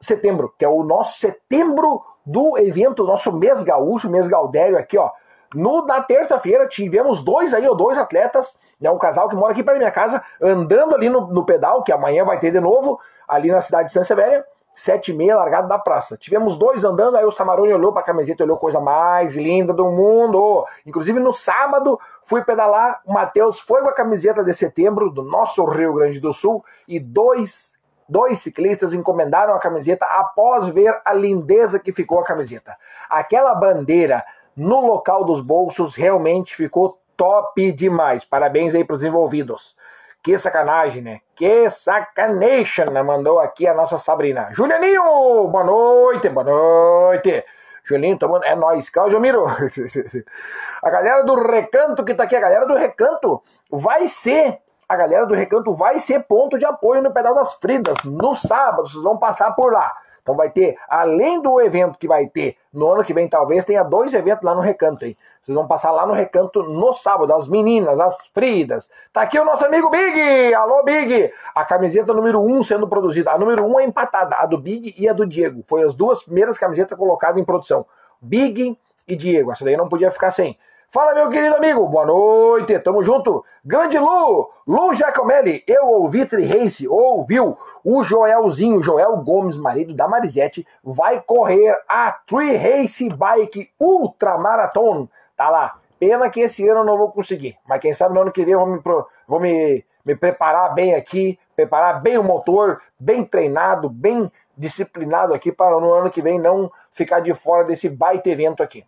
[0.00, 5.10] setembro, que é o nosso setembro do evento, nosso mês gaúcho, mês gaudério aqui, ó.
[5.54, 9.62] No, na terça-feira tivemos dois aí, ó, dois atletas, né, um casal que mora aqui
[9.62, 13.00] perto da minha casa, andando ali no, no pedal, que amanhã vai ter de novo,
[13.28, 16.16] ali na cidade de Santa Velha, sete e meia, largado da praça.
[16.18, 20.66] Tivemos dois andando, aí o Samarone olhou pra camiseta, olhou coisa mais linda do mundo.
[20.84, 25.64] Inclusive no sábado fui pedalar, o Matheus foi com a camiseta de setembro do nosso
[25.64, 27.74] Rio Grande do Sul e dois
[28.08, 32.76] Dois ciclistas encomendaram a camiseta após ver a lindeza que ficou a camiseta.
[33.10, 34.24] Aquela bandeira
[34.56, 38.24] no local dos bolsos realmente ficou top demais.
[38.24, 39.76] Parabéns aí para os envolvidos.
[40.22, 41.20] Que sacanagem, né?
[41.36, 43.02] Que sacanation, né?
[43.02, 44.48] Mandou aqui a nossa Sabrina.
[44.50, 47.44] Julianinho, boa noite, boa noite.
[47.84, 48.90] Julinho, tomando, é nóis.
[48.90, 49.46] Cláudio Miro.
[50.82, 53.40] a galera do Recanto que tá aqui, a galera do Recanto
[53.70, 57.96] vai ser, a galera do Recanto vai ser ponto de apoio no Pedal das Fridas
[58.04, 58.88] no sábado.
[58.88, 59.92] Vocês vão passar por lá.
[60.26, 63.84] Então vai ter, além do evento que vai ter no ano que vem, talvez tenha
[63.84, 65.16] dois eventos lá no Recanto, hein?
[65.40, 68.90] Vocês vão passar lá no Recanto no sábado, as meninas, as Fridas.
[69.12, 70.52] Tá aqui o nosso amigo Big!
[70.52, 71.32] Alô, Big!
[71.54, 73.30] A camiseta número 1 um sendo produzida.
[73.30, 75.62] A número 1 um é empatada, a do Big e a do Diego.
[75.64, 77.86] Foi as duas primeiras camisetas colocadas em produção.
[78.20, 79.52] Big e Diego.
[79.52, 80.58] Essa daí não podia ficar sem.
[80.88, 83.44] Fala, meu querido amigo, boa noite, tamo junto.
[83.64, 86.48] Grande Lu, Lu Giacomelli, eu ouvi Tri
[86.88, 87.56] ouviu
[87.88, 95.08] o Joelzinho, Joel Gomes, marido da Marisete, vai correr a Tri Race Bike Ultra Marathon.
[95.36, 95.76] Tá lá.
[95.96, 98.54] Pena que esse ano eu não vou conseguir, mas quem sabe no ano que vem
[98.54, 98.82] eu vou me,
[99.28, 105.52] vou me, me preparar bem aqui, preparar bem o motor, bem treinado, bem disciplinado aqui
[105.52, 108.84] para no ano que vem não ficar de fora desse baita evento aqui.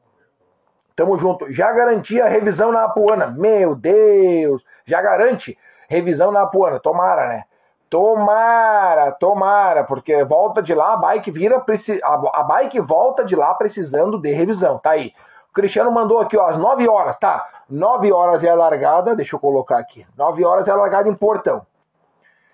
[0.96, 1.52] Tamo junto.
[1.52, 3.28] Já garanti a revisão na Apuana.
[3.28, 4.60] Meu Deus!
[4.84, 5.56] Já garante
[5.88, 6.80] revisão na Apuana.
[6.80, 7.44] Tomara, né?
[7.90, 11.64] Tomara, tomara, porque volta de lá, a bike vira
[12.02, 14.78] a bike volta de lá precisando de revisão.
[14.78, 15.14] Tá aí.
[15.50, 17.48] O Cristiano mandou aqui, ó, às 9 horas, tá?
[17.68, 20.06] 9 horas é a largada, deixa eu colocar aqui.
[20.16, 21.66] 9 horas é a largada em Portão.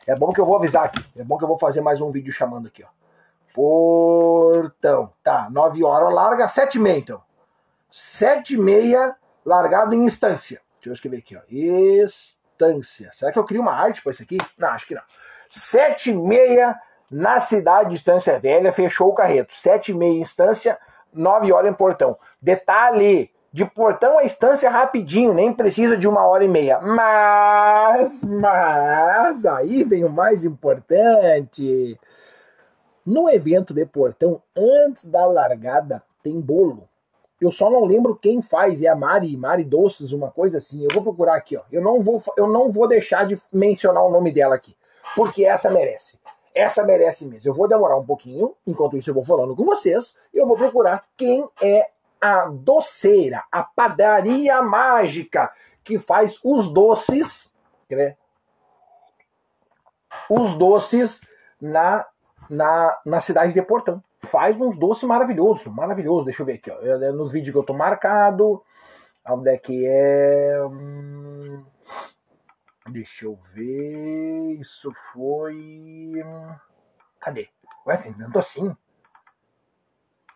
[0.06, 1.04] É bom que eu vou avisar aqui.
[1.16, 2.88] É bom que eu vou fazer mais um vídeo chamando aqui, ó.
[3.52, 5.10] Portão.
[5.22, 7.20] Tá, 9 horas larga, 7 e meia então.
[7.90, 10.60] 7 e meia, largado em instância.
[10.76, 11.40] Deixa eu escrever aqui, ó.
[11.50, 12.43] Instância.
[13.14, 14.38] Será que eu crio uma arte para isso aqui?
[14.58, 15.02] Não, acho que não.
[15.48, 16.74] 7 e meia
[17.10, 19.54] na cidade de Instância Velha, fechou o carreto.
[19.54, 20.78] 7 e meia instância,
[21.12, 22.18] 9 horas em portão.
[22.40, 26.80] Detalhe, de portão a instância rapidinho, nem precisa de uma hora e meia.
[26.80, 31.96] Mas, mas, aí vem o mais importante.
[33.06, 36.88] No evento de portão, antes da largada, tem bolo.
[37.40, 40.82] Eu só não lembro quem faz, é a Mari, Mari Doces, uma coisa assim.
[40.82, 41.62] Eu vou procurar aqui, ó.
[41.70, 44.76] Eu não vou, eu não vou deixar de mencionar o nome dela aqui,
[45.16, 46.18] porque essa merece.
[46.54, 47.50] essa merece mesmo.
[47.50, 51.04] Eu vou demorar um pouquinho, enquanto isso eu vou falando com vocês, eu vou procurar
[51.16, 57.52] quem é a doceira, a padaria mágica que faz os doces,
[57.90, 58.16] né?
[60.30, 61.20] Os doces
[61.60, 62.06] na,
[62.48, 64.02] na, na cidade de Portão.
[64.24, 66.24] Faz uns doces maravilhosos, maravilhoso.
[66.24, 67.12] Deixa eu ver aqui, ó.
[67.12, 68.62] Nos vídeos que eu tô marcado,
[69.26, 70.64] onde é que é?
[70.64, 71.64] Hum,
[72.88, 74.58] deixa eu ver.
[74.60, 76.14] Isso foi.
[77.20, 77.48] Cadê?
[77.86, 78.76] Ué, tem tanto assim?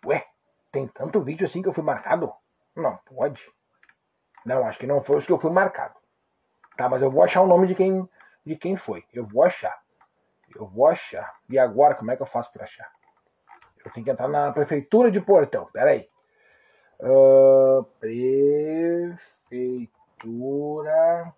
[0.05, 0.27] Ué,
[0.71, 2.33] tem tanto vídeo assim que eu fui marcado?
[2.77, 3.51] Não, pode.
[4.45, 5.95] Não, acho que não foi os que eu fui marcado.
[6.77, 8.09] Tá, mas eu vou achar o nome de quem,
[8.47, 9.05] de quem foi.
[9.13, 9.77] Eu vou achar.
[10.55, 11.35] Eu vou achar.
[11.49, 12.91] E agora, como é que eu faço para achar?
[13.85, 15.67] Eu tenho que entrar na prefeitura de Portão.
[15.73, 16.09] Pera aí.
[17.01, 17.85] Uh,
[19.49, 21.35] prefeitura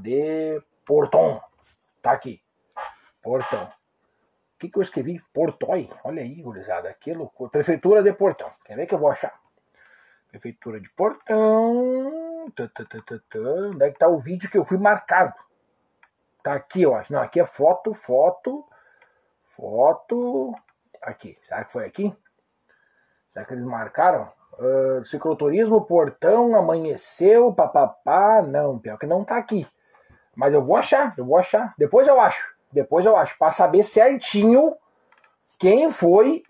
[0.00, 1.40] de Portão.
[2.02, 2.42] Tá aqui.
[3.22, 3.64] Portão.
[3.64, 5.22] O que, que eu escrevi?
[5.32, 5.88] Portói.
[6.02, 6.92] Olha aí, gurizada.
[6.94, 7.50] Que loucura.
[7.50, 8.50] Prefeitura de Portão.
[8.64, 9.38] Quer ver que eu vou achar?
[10.28, 12.46] Prefeitura de Portão.
[12.46, 15.34] Onde é que tá o vídeo que eu fui marcado?
[16.42, 17.12] Tá aqui, eu acho.
[17.12, 18.64] Não, aqui é foto, foto,
[19.44, 20.54] foto.
[21.08, 21.38] Aqui.
[21.48, 22.14] Será que foi aqui?
[23.32, 24.30] Será que eles marcaram?
[24.58, 28.42] Uh, cicloturismo, portão, amanheceu, papapá.
[28.42, 29.66] Não, pior que não tá aqui.
[30.36, 31.74] Mas eu vou achar, eu vou achar.
[31.78, 32.54] Depois eu acho.
[32.70, 33.38] Depois eu acho.
[33.38, 34.76] Pra saber certinho
[35.58, 36.42] quem foi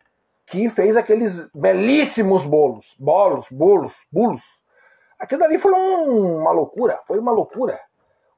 [0.44, 2.96] que fez aqueles belíssimos bolos.
[2.98, 4.42] Bolos, bolos, bolos.
[5.20, 7.00] Aquilo ali foi um, uma loucura.
[7.06, 7.80] Foi uma loucura.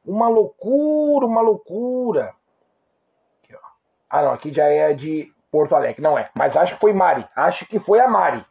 [0.04, 2.34] Uma loucura, uma loucura.
[3.42, 3.56] Aqui,
[4.10, 6.02] ah, não, aqui já é de Porto Alegre.
[6.02, 6.30] Não é.
[6.34, 7.26] Mas acho que foi Mari.
[7.34, 8.44] Acho que foi a Mari.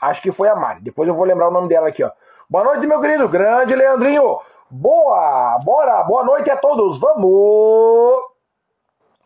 [0.00, 0.80] Acho que foi a Mari.
[0.80, 2.10] Depois eu vou lembrar o nome dela aqui, ó.
[2.48, 3.28] Boa noite, meu querido.
[3.28, 4.38] Grande Leandrinho.
[4.70, 5.58] Boa!
[5.64, 6.02] Bora!
[6.04, 6.98] Boa noite a todos.
[6.98, 8.22] Vamos!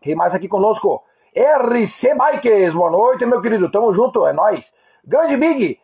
[0.01, 1.03] Quem mais aqui conosco?
[1.35, 3.69] RC Bikes, boa noite, meu querido.
[3.69, 4.73] Tamo junto, é nós.
[5.03, 5.79] Grande Big,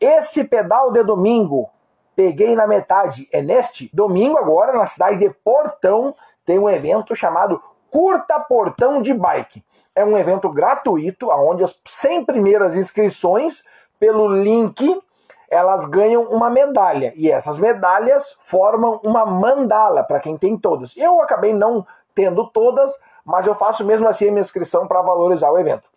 [0.00, 1.68] esse pedal de domingo
[2.16, 3.28] peguei na metade.
[3.32, 7.62] É neste domingo agora, na cidade de Portão, tem um evento chamado
[7.94, 9.64] Curta Portão de Bike.
[9.94, 13.62] É um evento gratuito, onde as 100 primeiras inscrições,
[14.00, 15.00] pelo link,
[15.48, 17.12] elas ganham uma medalha.
[17.14, 20.96] E essas medalhas formam uma mandala para quem tem todas.
[20.96, 22.92] Eu acabei não tendo todas,
[23.24, 25.88] mas eu faço mesmo assim a minha inscrição para valorizar o evento.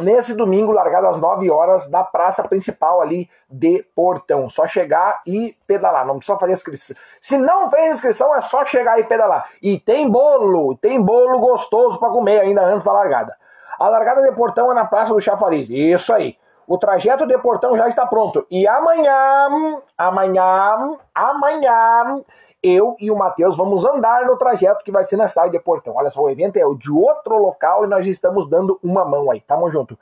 [0.00, 4.48] Nesse domingo, largado às 9 horas, da praça principal ali de Portão.
[4.48, 6.96] Só chegar e pedalar, não precisa fazer inscrição.
[7.20, 9.48] Se não fez inscrição, é só chegar e pedalar.
[9.62, 13.36] E tem bolo, tem bolo gostoso para comer ainda antes da largada.
[13.78, 15.68] A largada de Portão é na Praça do Chafariz.
[15.70, 16.36] Isso aí.
[16.66, 18.46] O trajeto de Portão já está pronto.
[18.50, 22.22] E amanhã, amanhã, amanhã,
[22.62, 25.94] eu e o Matheus vamos andar no trajeto que vai ser na cidade de Portão.
[25.96, 29.40] Olha só, o evento é de outro local e nós estamos dando uma mão aí.
[29.40, 29.98] Tamo junto.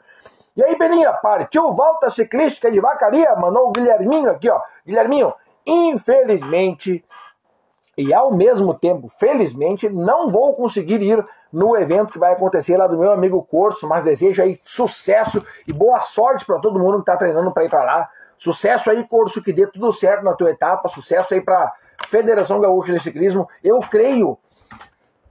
[0.56, 3.34] E aí, Belinha, partiu volta ciclística de vacaria?
[3.36, 4.60] Mandou o Guilherminho aqui, ó.
[4.86, 5.34] Guilherminho,
[5.66, 7.04] infelizmente
[7.96, 12.86] e ao mesmo tempo, felizmente, não vou conseguir ir no evento que vai acontecer lá
[12.86, 17.10] do meu amigo Corso, mas desejo aí sucesso e boa sorte para todo mundo que
[17.10, 18.10] está treinando para ir para lá.
[18.36, 21.72] Sucesso aí, Corso, que dê tudo certo na tua etapa, sucesso aí para
[22.08, 23.48] Federação Gaúcha de Ciclismo.
[23.62, 24.38] Eu creio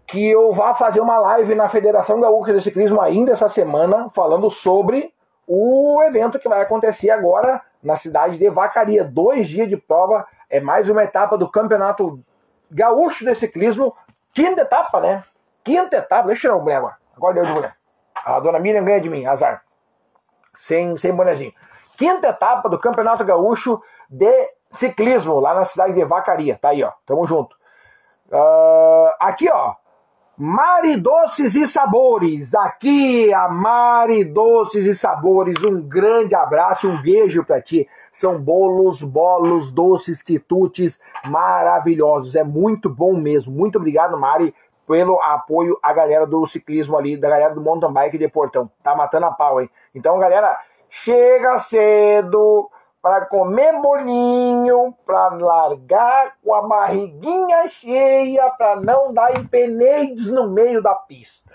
[0.08, 4.50] que eu vá fazer uma live na Federação Gaúcha de Ciclismo ainda essa semana, falando
[4.50, 5.14] sobre
[5.48, 9.04] o evento que vai acontecer agora na cidade de Vacaria.
[9.04, 12.20] Dois dias de prova, é mais uma etapa do Campeonato
[12.70, 13.96] Gaúcho de Ciclismo,
[14.34, 15.24] quinta etapa, né?
[15.64, 16.96] Quinta etapa, deixa eu tirar o boné agora.
[17.16, 17.74] Agora deu de boné.
[18.16, 19.64] A dona Miriam ganha de mim, azar.
[20.56, 21.54] Sem, sem bonezinho.
[21.98, 26.58] Quinta etapa do Campeonato Gaúcho de Ciclismo, lá na cidade de Vacaria.
[26.62, 26.92] Tá aí, ó.
[27.06, 27.56] Tamo junto.
[28.32, 29.76] Uh, aqui, ó.
[30.38, 32.54] Mari Doces e Sabores.
[32.54, 35.64] Aqui a Mari Doces e Sabores.
[35.64, 37.88] Um grande abraço, um beijo para ti.
[38.12, 42.36] São bolos, bolos, doces, quitutes maravilhosos.
[42.36, 43.54] É muito bom mesmo.
[43.54, 44.54] Muito obrigado, Mari,
[44.86, 48.70] pelo apoio à galera do ciclismo ali, da galera do mountain bike de Portão.
[48.84, 49.70] Tá matando a pau, hein?
[49.94, 50.60] Então, galera,
[50.90, 52.70] chega cedo
[53.06, 60.82] para comer bolinho, para largar com a barriguinha cheia, para não dar empeneides no meio
[60.82, 61.52] da pista.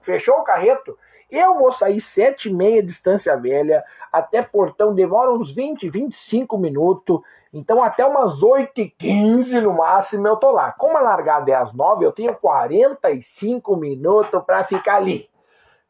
[0.00, 0.96] Fechou o carreto?
[1.30, 7.20] Eu vou sair sete e meia distância velha, até Portão demora uns 20, 25 minutos,
[7.52, 10.72] então até umas 8 e 15 no máximo eu tô lá.
[10.72, 15.28] Como a largada é às 9, eu tenho 45 minutos para ficar ali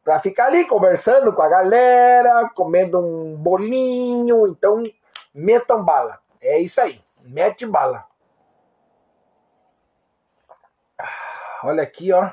[0.03, 4.45] para ficar ali conversando com a galera, comendo um bolinho.
[4.45, 4.83] Então,
[5.35, 6.19] metam bala.
[6.41, 7.01] É isso aí.
[7.21, 8.05] Mete bala.
[11.63, 12.29] Olha aqui, ó.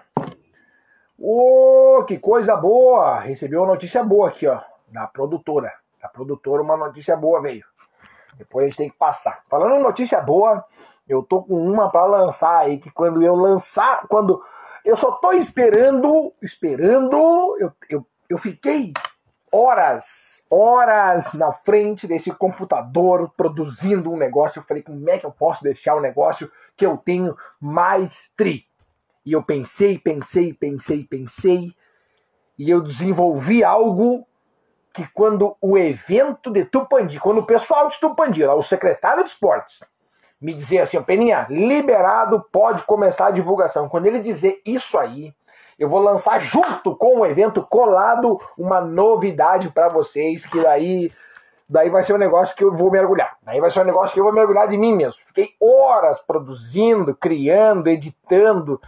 [1.19, 3.21] Oh, que coisa boa!
[3.21, 5.73] Recebi uma notícia boa aqui, ó, da produtora.
[6.01, 7.65] Da produtora, uma notícia boa veio.
[8.37, 9.43] Depois a gente tem que passar.
[9.49, 10.65] Falando em notícia boa,
[11.09, 14.43] eu tô com uma para lançar aí, que quando eu lançar, quando
[14.85, 18.93] eu só tô esperando, esperando, eu, eu, eu fiquei
[19.53, 24.59] horas, horas na frente desse computador produzindo um negócio.
[24.59, 28.67] Eu falei, como é que eu posso deixar o negócio que eu tenho mais tri?
[29.25, 31.73] E eu pensei, pensei, pensei, pensei,
[32.59, 34.27] e eu desenvolvi algo
[34.93, 39.31] que quando o evento de Tupandi, quando o pessoal de Tupandi, lá, o secretário de
[39.31, 39.81] esportes,
[40.41, 43.89] me dizer assim, Peninha, liberado, pode começar a divulgação.
[43.89, 45.33] Quando ele dizer isso aí,
[45.79, 51.11] eu vou lançar junto com o evento colado uma novidade para vocês, que daí
[51.69, 53.37] daí vai ser um negócio que eu vou mergulhar.
[53.43, 55.23] Daí vai ser um negócio que eu vou mergulhar de mim mesmo.
[55.25, 58.81] Fiquei horas produzindo, criando, editando.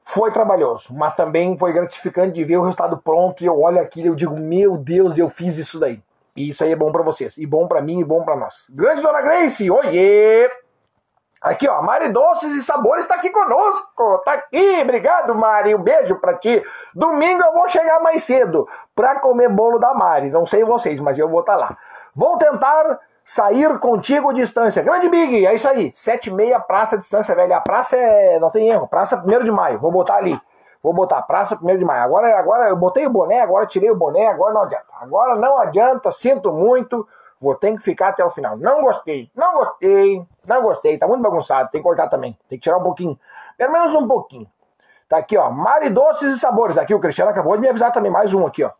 [0.00, 4.06] Foi trabalhoso, mas também foi gratificante de ver o resultado pronto e eu olho aquilo
[4.06, 6.02] e eu digo, meu Deus, eu fiz isso daí.
[6.34, 8.66] E isso aí é bom para vocês, e bom para mim e bom para nós.
[8.70, 10.48] Grande Dona Grace, oiê!
[11.40, 14.18] Aqui, ó, Mari Doces e Sabores está aqui conosco.
[14.24, 15.74] Tá aqui, obrigado, Mari.
[15.74, 16.62] Um beijo para ti.
[16.94, 20.30] Domingo eu vou chegar mais cedo para comer bolo da Mari.
[20.30, 21.76] Não sei vocês, mas eu vou estar tá lá.
[22.14, 22.98] Vou tentar
[23.28, 24.82] sair contigo distância.
[24.82, 25.92] Grande Big, é isso aí.
[25.94, 27.58] Sete e meia, Praça Distância Velha.
[27.58, 29.78] A praça é, não tem erro, Praça 1 de Maio.
[29.78, 30.40] Vou botar ali.
[30.82, 32.02] Vou botar Praça 1 de Maio.
[32.02, 34.86] Agora, agora eu botei o boné, agora tirei o boné, agora não adianta.
[34.98, 37.06] Agora não adianta, sinto muito.
[37.40, 38.56] Vou ter que ficar até o final.
[38.56, 40.98] Não gostei, não gostei, não gostei.
[40.98, 42.36] Tá muito bagunçado, tem que cortar também.
[42.48, 43.18] Tem que tirar um pouquinho.
[43.56, 44.50] Pelo menos um pouquinho.
[45.08, 45.50] Tá aqui, ó.
[45.50, 46.76] Mari Doces e Sabores.
[46.76, 48.10] Aqui o Cristiano acabou de me avisar também.
[48.10, 48.72] Mais um aqui, ó.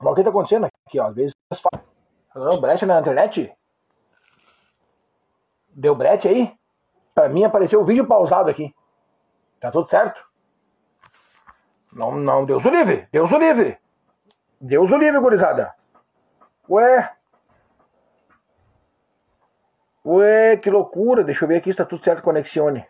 [0.00, 1.06] O que tá acontecendo aqui, ó?
[1.06, 2.56] Às vezes fala.
[2.60, 3.54] brecha na internet?
[5.68, 6.52] Deu brete aí?
[7.14, 8.74] Pra mim apareceu o vídeo pausado aqui.
[9.60, 10.24] Tá tudo certo?
[11.92, 13.78] Não, não, Deus o livre, Deus o livre.
[14.60, 15.74] Deus o livre, gurizada.
[16.68, 17.12] Ué,
[20.04, 21.24] Ué, que loucura.
[21.24, 22.84] Deixa eu ver aqui se tá tudo certo conexione.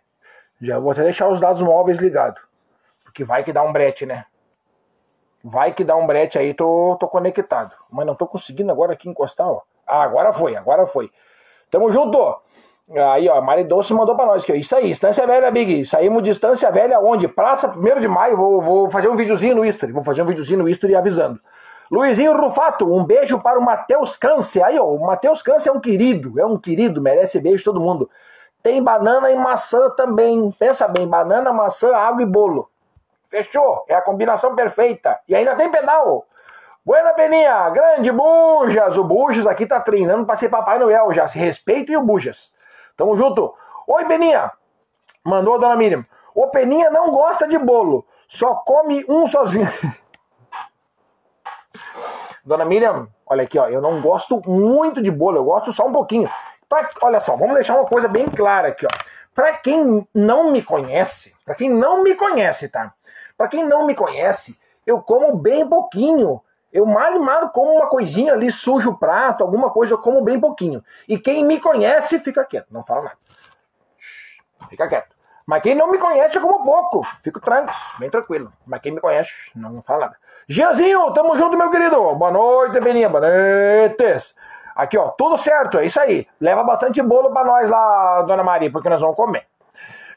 [0.60, 2.42] Já vou até deixar os dados móveis ligados.
[3.04, 4.24] Porque vai que dá um brete, né?
[5.42, 7.74] Vai que dá um brete aí, tô, tô conectado.
[7.90, 9.62] Mas não tô conseguindo agora aqui encostar, ó.
[9.86, 11.10] Ah, agora foi, agora foi.
[11.70, 12.18] Tamo junto.
[13.12, 15.84] Aí, ó, Mari Doce mandou pra nós que isso aí, Estância Velha, Big.
[15.84, 17.28] Saímos de Estância Velha onde?
[17.28, 18.36] Praça 1 de maio.
[18.36, 19.92] Vou, vou fazer um videozinho no History.
[19.92, 21.40] Vou fazer um videozinho no History avisando.
[21.94, 24.64] Luizinho Rufato, um beijo para o Matheus Câncer.
[24.64, 28.10] Aí, ó, o Matheus Câncer é um querido, é um querido, merece beijo todo mundo.
[28.60, 30.50] Tem banana e maçã também.
[30.58, 32.68] Pensa bem, banana, maçã, água e bolo.
[33.28, 33.84] Fechou?
[33.86, 35.20] É a combinação perfeita.
[35.28, 36.26] E ainda tem pedal.
[36.84, 38.96] Buena Peninha, grande Bujas.
[38.96, 41.28] O Bujas aqui tá treinando para ser Papai Noel já.
[41.28, 42.52] Se respeitem o Bujas.
[42.96, 43.54] Tamo junto.
[43.86, 44.50] Oi, Peninha.
[45.24, 46.04] Mandou a dona Miriam.
[46.34, 48.04] O Peninha não gosta de bolo.
[48.26, 49.68] Só come um sozinho.
[52.44, 55.92] Dona Miriam, olha aqui, ó, eu não gosto muito de bolo, eu gosto só um
[55.92, 56.30] pouquinho.
[56.68, 58.88] Pra, olha só, vamos deixar uma coisa bem clara aqui, ó.
[59.34, 62.94] Para quem não me conhece, para quem não me conhece, tá?
[63.36, 66.40] Para quem não me conhece, eu como bem pouquinho.
[66.72, 70.20] Eu mal e mal como uma coisinha ali, sujo o prato, alguma coisa, eu como
[70.22, 70.84] bem pouquinho.
[71.08, 73.18] E quem me conhece, fica quieto, não fala nada.
[74.68, 75.13] Fica quieto.
[75.46, 77.06] Mas quem não me conhece, eu como pouco.
[77.22, 78.52] Fico tranquilo, bem tranquilo.
[78.66, 80.16] Mas quem me conhece, não fala nada.
[80.48, 82.14] Gianzinho, tamo junto, meu querido.
[82.14, 83.08] Boa noite, Beninha.
[83.10, 84.34] Boa noite.
[84.74, 86.26] Aqui, ó, tudo certo, é isso aí.
[86.40, 89.46] Leva bastante bolo pra nós lá, dona Maria, porque nós vamos comer.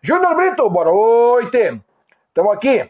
[0.02, 1.82] Júnior Brito, boa noite.
[2.34, 2.90] Tamo aqui.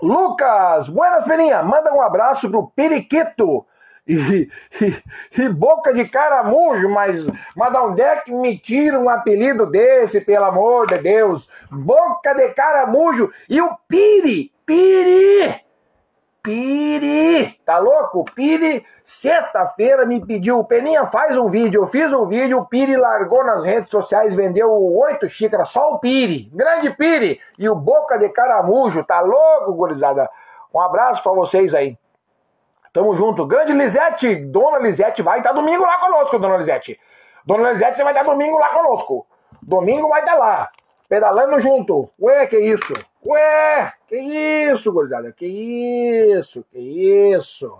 [0.00, 1.62] Lucas, buenas, Beninha.
[1.62, 3.66] Manda um abraço pro Periquito
[4.10, 9.08] e, e, e, boca de caramujo, mas, mas de onde é que me tira um
[9.08, 11.48] apelido desse, pelo amor de Deus?
[11.70, 15.60] Boca de caramujo e o Piri, Piri,
[16.42, 18.24] Piri, tá louco?
[18.34, 23.44] Piri, sexta-feira me pediu, Peninha, faz um vídeo, eu fiz um vídeo, o Piri largou
[23.44, 28.28] nas redes sociais, vendeu oito xícaras, só o Piri, grande Piri, e o Boca de
[28.30, 30.28] Caramujo, tá louco, gurizada?
[30.74, 31.96] Um abraço para vocês aí.
[32.92, 33.46] Tamo junto.
[33.46, 36.98] Grande Lisete, Dona Lisete vai estar domingo lá conosco, Dona Lisete.
[37.44, 39.26] Dona Lisete, você vai estar domingo lá conosco.
[39.62, 40.68] Domingo vai estar lá,
[41.08, 42.10] pedalando junto.
[42.20, 42.92] Ué, que isso?
[43.24, 45.32] Ué, que isso, gurizada?
[45.32, 46.64] Que isso?
[46.70, 47.78] Que isso?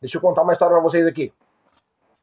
[0.00, 1.32] Deixa eu contar uma história pra vocês aqui.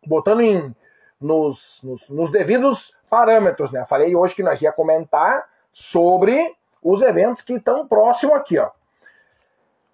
[0.06, 0.74] Botando em,
[1.20, 3.84] nos, nos, nos devidos parâmetros, né?
[3.86, 8.70] Falei hoje que nós ia comentar sobre os eventos que estão próximo aqui, ó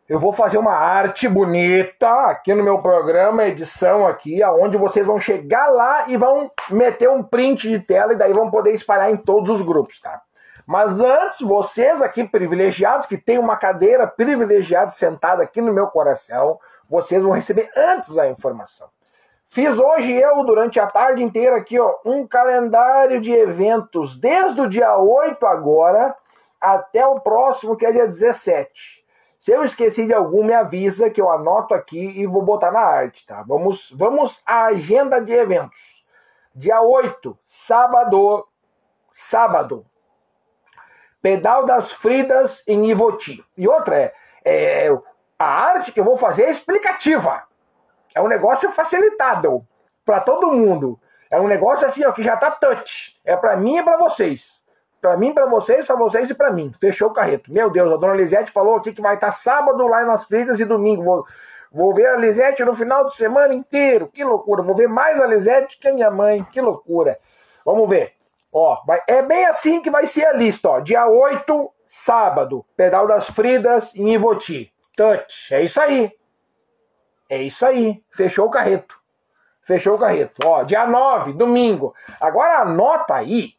[0.08, 5.20] eu vou fazer uma arte bonita aqui no meu programa, edição aqui, aonde vocês vão
[5.20, 9.18] chegar lá e vão meter um print de tela e daí vão poder espalhar em
[9.18, 10.22] todos os grupos, tá?
[10.66, 16.60] Mas antes, vocês aqui privilegiados, que tem uma cadeira privilegiada sentada aqui no meu coração,
[16.88, 18.88] vocês vão receber antes a informação.
[19.48, 24.70] Fiz hoje eu, durante a tarde inteira aqui, ó, um calendário de eventos, desde o
[24.70, 26.16] dia 8 agora
[26.62, 29.05] até o próximo, que é dia 17.
[29.46, 32.80] Se eu esqueci de algum, me avisa que eu anoto aqui e vou botar na
[32.80, 33.44] arte, tá?
[33.44, 36.04] Vamos, vamos à agenda de eventos.
[36.56, 38.48] Dia 8, sábado,
[39.14, 39.86] sábado,
[41.22, 43.46] Pedal das Fridas em Ivoti.
[43.56, 45.00] E outra é, é,
[45.38, 47.44] a arte que eu vou fazer é explicativa.
[48.16, 49.64] É um negócio facilitado
[50.04, 51.00] para todo mundo.
[51.30, 53.16] É um negócio assim, ó, que já tá touch.
[53.24, 54.65] É para mim e para vocês.
[55.06, 56.74] Para mim, para vocês, para vocês e para mim.
[56.82, 57.54] Fechou o carreto.
[57.54, 60.60] Meu Deus, a dona Lisete falou aqui que vai estar tá sábado lá nas Fridas
[60.60, 61.04] e domingo.
[61.04, 61.28] Vou,
[61.72, 64.08] vou ver a Lisete no final de semana inteiro.
[64.08, 64.64] Que loucura.
[64.64, 66.44] Vou ver mais a Lisete que a minha mãe.
[66.52, 67.20] Que loucura.
[67.64, 68.14] Vamos ver.
[68.52, 70.80] Ó, vai, é bem assim que vai ser a lista, ó.
[70.80, 74.74] Dia 8, sábado, Pedal das Fridas em Ivoti.
[74.98, 75.54] Touch.
[75.54, 76.12] É isso aí.
[77.30, 78.04] É isso aí.
[78.10, 79.00] Fechou o carreto.
[79.62, 80.42] Fechou o carreto.
[80.44, 81.94] Ó, dia 9, domingo.
[82.20, 83.54] Agora anota aí.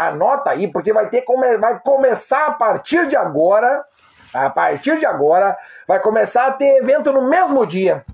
[0.00, 1.24] Anota aí, porque vai ter
[1.58, 3.84] vai começar a partir de agora.
[4.32, 8.04] A partir de agora, vai começar a ter evento no mesmo dia.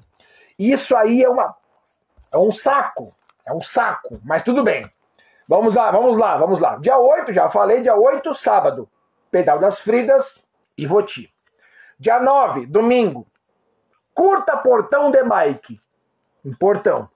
[0.58, 1.54] Isso aí é uma
[2.32, 3.14] é um saco.
[3.44, 4.90] É um saco, mas tudo bem.
[5.46, 6.76] Vamos lá, vamos lá, vamos lá.
[6.76, 8.88] Dia 8, já falei, dia 8, sábado.
[9.30, 10.42] Pedal das Fridas
[10.76, 11.32] e Voti.
[12.00, 13.26] Dia 9, domingo.
[14.12, 15.80] Curta portão de bike.
[16.44, 17.08] Um portão.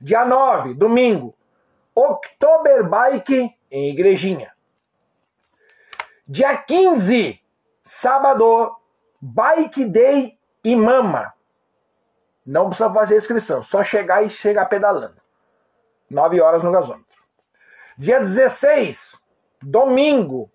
[0.00, 1.34] Dia 9, domingo.
[1.94, 4.52] Oktober Bike em Igrejinha.
[6.28, 7.40] Dia 15,
[7.82, 8.76] sábado,
[9.20, 11.34] Bike Day e Mama.
[12.46, 15.20] Não precisa fazer inscrição, só chegar e chegar pedalando.
[16.08, 17.18] 9 horas no gasômetro.
[17.98, 19.16] Dia 16,
[19.60, 20.48] domingo,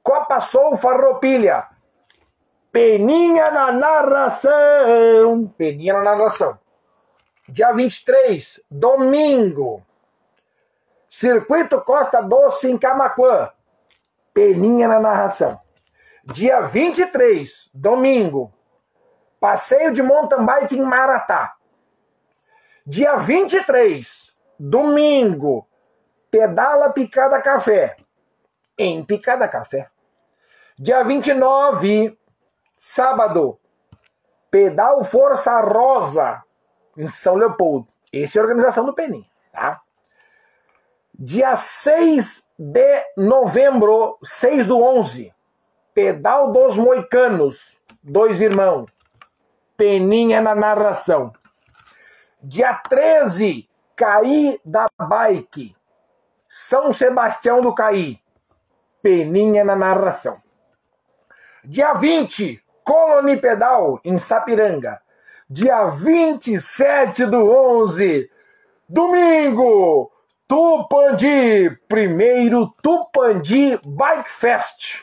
[0.00, 1.66] Copa Sou Farroupilha.
[2.70, 5.52] Peninha na narração.
[5.58, 6.56] Peninha na narração.
[7.48, 9.84] Dia 23, domingo.
[11.12, 13.52] Circuito Costa Doce em Camacuã.
[14.32, 15.60] Peninha na narração.
[16.24, 18.50] Dia 23, domingo.
[19.38, 21.54] Passeio de mountain bike em Maratá.
[22.86, 25.68] Dia 23, domingo.
[26.30, 27.94] Pedala Picada Café.
[28.78, 29.90] Em Picada Café.
[30.78, 32.18] Dia 29,
[32.78, 33.60] sábado.
[34.50, 36.42] Pedal Força Rosa.
[36.96, 37.86] Em São Leopoldo.
[38.10, 39.81] Essa é a organização do Penin, tá?
[41.24, 45.32] Dia 6 de novembro, 6 do 11.
[45.94, 47.78] Pedal dos Moicanos.
[48.02, 48.90] Dois irmãos.
[49.76, 51.32] Peninha na narração.
[52.42, 55.76] Dia 13, Caí da Bike.
[56.48, 58.18] São Sebastião do Caí.
[59.00, 60.42] Peninha na narração.
[61.64, 65.00] Dia 20, Colony Pedal, em Sapiranga.
[65.48, 68.28] Dia 27 do 11,
[68.88, 70.10] domingo,
[70.52, 75.02] Tupandi, primeiro Tupandi Bike Fest.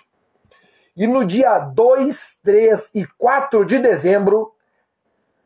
[0.95, 4.53] E no dia 2, 3 e 4 de dezembro,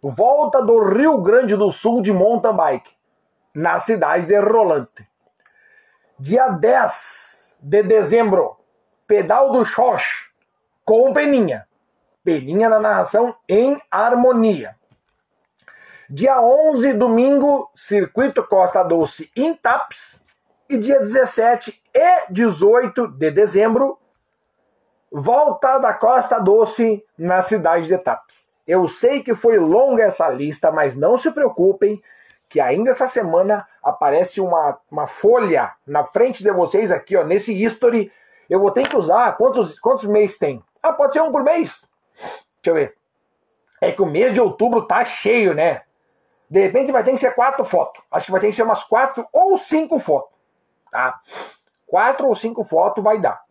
[0.02, 2.92] volta do Rio Grande do Sul de mountain bike,
[3.56, 5.08] na cidade de Rolante.
[6.20, 8.58] Dia 10 de dezembro,
[9.08, 10.04] Pedal do Xox,
[10.84, 11.66] com Peninha.
[12.26, 14.76] Peninha na narração em harmonia.
[16.16, 20.22] Dia 11, domingo, Circuito Costa Doce em Taps.
[20.70, 23.98] E dia 17 e 18 de dezembro,
[25.12, 28.48] volta da Costa Doce na cidade de Taps.
[28.68, 32.00] Eu sei que foi longa essa lista, mas não se preocupem,
[32.48, 37.52] que ainda essa semana aparece uma, uma folha na frente de vocês aqui, ó, nesse
[37.52, 38.12] history.
[38.48, 39.36] Eu vou ter que usar.
[39.36, 40.64] Quantos, quantos meses tem?
[40.84, 41.84] Ah, pode ser um por mês.
[42.62, 42.96] Deixa eu ver.
[43.82, 45.82] É que o mês de outubro tá cheio, né?
[46.54, 48.04] De repente vai ter que ser quatro fotos.
[48.12, 50.30] Acho que vai ter que ser umas quatro ou cinco fotos.
[50.92, 51.20] Tá?
[51.88, 53.44] Quatro ou cinco fotos vai dar.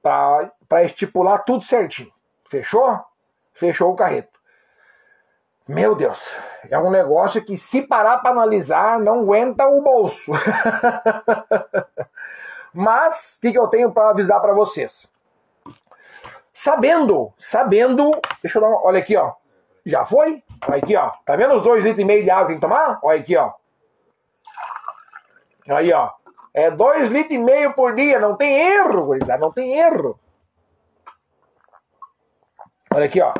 [0.00, 2.12] Para estipular tudo certinho.
[2.48, 2.96] Fechou?
[3.52, 4.38] Fechou o carreto.
[5.66, 6.32] Meu Deus,
[6.70, 10.30] é um negócio que se parar para analisar não aguenta o bolso.
[12.72, 15.10] Mas o que, que eu tenho para avisar para vocês?
[16.52, 19.32] Sabendo, sabendo, deixa eu dar uma, olha aqui, ó.
[19.84, 20.40] Já foi?
[20.66, 21.10] Olha aqui, ó.
[21.24, 22.98] Tá vendo os dois litros e meio de água que tem que tomar?
[23.02, 23.52] Olha aqui, ó.
[25.68, 26.10] Aí, ó.
[26.54, 30.18] É dois litros e meio por dia, não tem erro, gurizada, não tem erro.
[32.94, 33.32] Olha aqui, ó.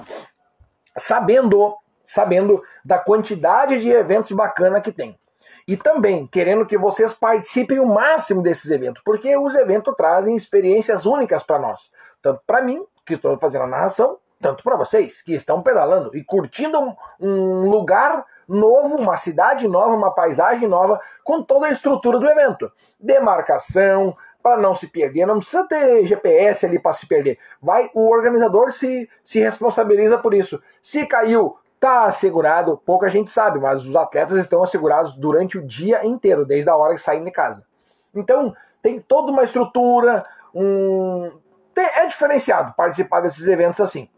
[0.96, 1.76] Sabendo
[2.08, 5.18] sabendo da quantidade de eventos bacana que tem.
[5.66, 11.04] E também querendo que vocês participem o máximo desses eventos, porque os eventos trazem experiências
[11.04, 11.90] únicas para nós.
[12.22, 16.22] Tanto para mim, que estou fazendo a narração, tanto para vocês que estão pedalando e
[16.22, 22.28] curtindo um lugar novo, uma cidade nova, uma paisagem nova, com toda a estrutura do
[22.28, 22.70] evento.
[22.99, 27.39] Demarcação, para não se perder, não precisa ter GPS ali para se perder.
[27.61, 30.62] Vai, o organizador se, se responsabiliza por isso.
[30.80, 36.05] Se caiu, Tá assegurado, pouca gente sabe, mas os atletas estão assegurados durante o dia
[36.05, 37.64] inteiro, desde a hora que saem de casa.
[38.12, 41.30] Então, tem toda uma estrutura, um...
[41.76, 44.09] é diferenciado participar desses eventos assim.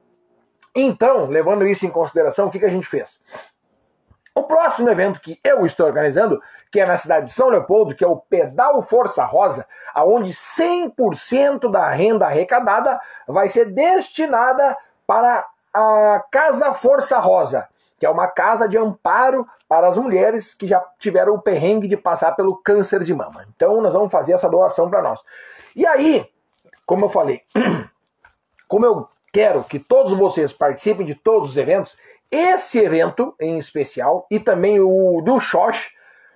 [0.75, 3.19] Então, levando isso em consideração, o que, que a gente fez?
[4.35, 6.41] O próximo evento que eu estou organizando,
[6.71, 11.71] que é na cidade de São Leopoldo, que é o Pedal Força Rosa, aonde 100%
[11.71, 15.45] da renda arrecadada vai ser destinada para
[15.75, 17.69] a Casa Força Rosa,
[17.99, 21.97] que é uma casa de amparo para as mulheres que já tiveram o perrengue de
[21.97, 23.45] passar pelo câncer de mama.
[23.55, 25.21] Então nós vamos fazer essa doação para nós.
[25.75, 26.29] E aí,
[26.87, 27.43] como eu falei,
[28.67, 31.97] como eu quero que todos vocês participem de todos os eventos,
[32.31, 35.91] esse evento em especial e também o do Xox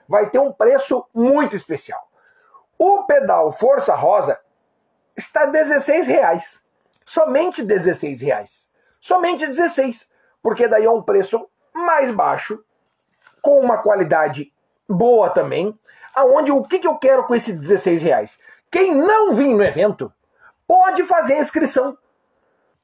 [0.08, 2.08] vai ter um preço muito especial.
[2.78, 4.38] O pedal Força Rosa
[5.16, 6.60] está 16 reais.
[7.04, 8.68] Somente 16 reais.
[9.00, 10.08] Somente 16,
[10.42, 12.64] porque daí é um preço mais baixo,
[13.42, 14.52] com uma qualidade
[14.88, 15.78] boa também,
[16.14, 18.38] aonde o que, que eu quero com esses 16 reais?
[18.70, 20.12] Quem não vir no evento
[20.66, 21.96] pode fazer a inscrição,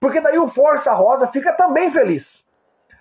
[0.01, 2.43] porque daí o Força Rosa fica também feliz.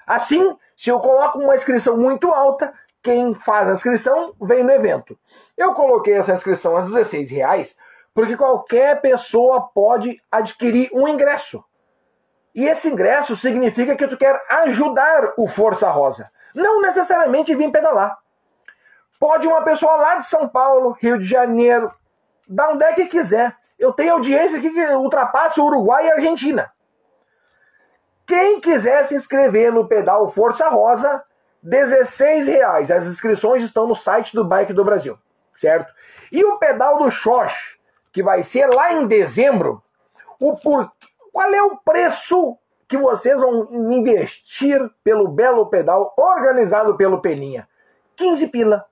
[0.06, 5.18] Assim, se eu coloco uma inscrição muito alta, quem faz a inscrição vem no evento.
[5.58, 7.78] Eu coloquei essa inscrição a 16 reais
[8.14, 11.64] porque qualquer pessoa pode adquirir um ingresso.
[12.54, 18.18] E esse ingresso significa que tu quer ajudar o Força Rosa, não necessariamente vir pedalar.
[19.20, 21.94] Pode uma pessoa lá de São Paulo, Rio de Janeiro,
[22.48, 23.56] da onde é que quiser.
[23.78, 26.72] Eu tenho audiência que ultrapassa o Uruguai e a Argentina.
[28.30, 31.24] Quem quiser se inscrever no pedal Força Rosa,
[31.64, 32.92] 16 reais.
[32.92, 35.18] As inscrições estão no site do Bike do Brasil,
[35.56, 35.92] certo?
[36.32, 37.80] E o pedal do Xox,
[38.14, 39.82] que vai ser lá em dezembro,
[40.40, 40.92] o por...
[41.34, 42.56] Qual é o preço
[42.88, 47.68] que vocês vão investir pelo belo pedal organizado pelo Peninha?
[48.16, 48.86] 15 pila.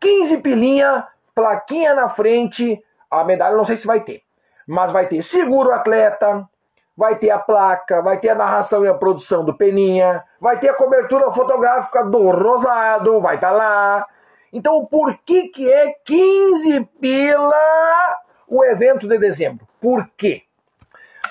[0.00, 4.22] 15 pilinha, plaquinha na frente, a medalha não sei se vai ter,
[4.66, 6.48] mas vai ter seguro atleta,
[6.96, 10.70] vai ter a placa, vai ter a narração e a produção do Peninha, vai ter
[10.70, 14.06] a cobertura fotográfica do Rosado, vai estar tá lá.
[14.52, 19.66] Então, por que que é 15 pila o evento de dezembro?
[19.80, 20.42] Por quê?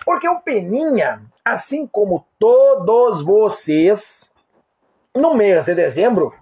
[0.04, 4.32] Porque o Peninha, assim como todos vocês,
[5.16, 6.34] no mês de dezembro,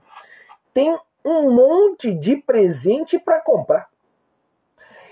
[0.74, 3.89] tem um monte de presente para comprar.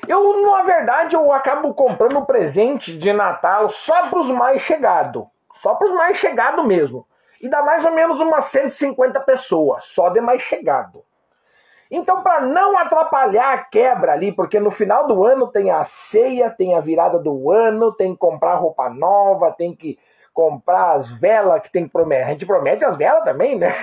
[0.08, 5.26] Eu, na verdade, eu acabo comprando presente de Natal só para os mais chegados.
[5.54, 7.06] Só para os mais chegados mesmo.
[7.42, 11.04] E dá mais ou menos umas 150 pessoas, só de mais chegado.
[11.90, 16.50] Então, para não atrapalhar a quebra ali, porque no final do ano tem a ceia,
[16.50, 19.98] tem a virada do ano, tem que comprar roupa nova, tem que
[20.34, 22.24] comprar as velas que tem que prometer.
[22.24, 23.74] A gente promete as velas também, né?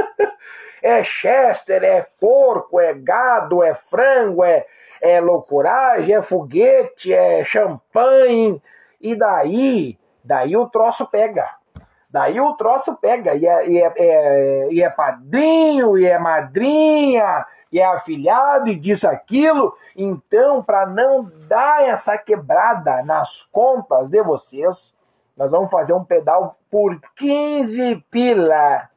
[0.82, 4.64] é Chester, é porco, é gado, é frango, é,
[5.04, 8.60] é loucuragem, é foguete, é champanhe.
[8.98, 11.46] E daí, daí o troço pega.
[12.08, 17.44] Daí o troço pega, e é, e é, é, e é padrinho, e é madrinha,
[17.70, 19.76] e é afilhado, e disso, aquilo.
[19.94, 24.94] Então, para não dar essa quebrada nas contas de vocês,
[25.36, 28.88] nós vamos fazer um pedal por 15 pila.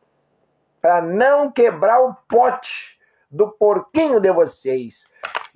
[0.80, 2.97] Para não quebrar o pote
[3.30, 5.05] do porquinho de vocês.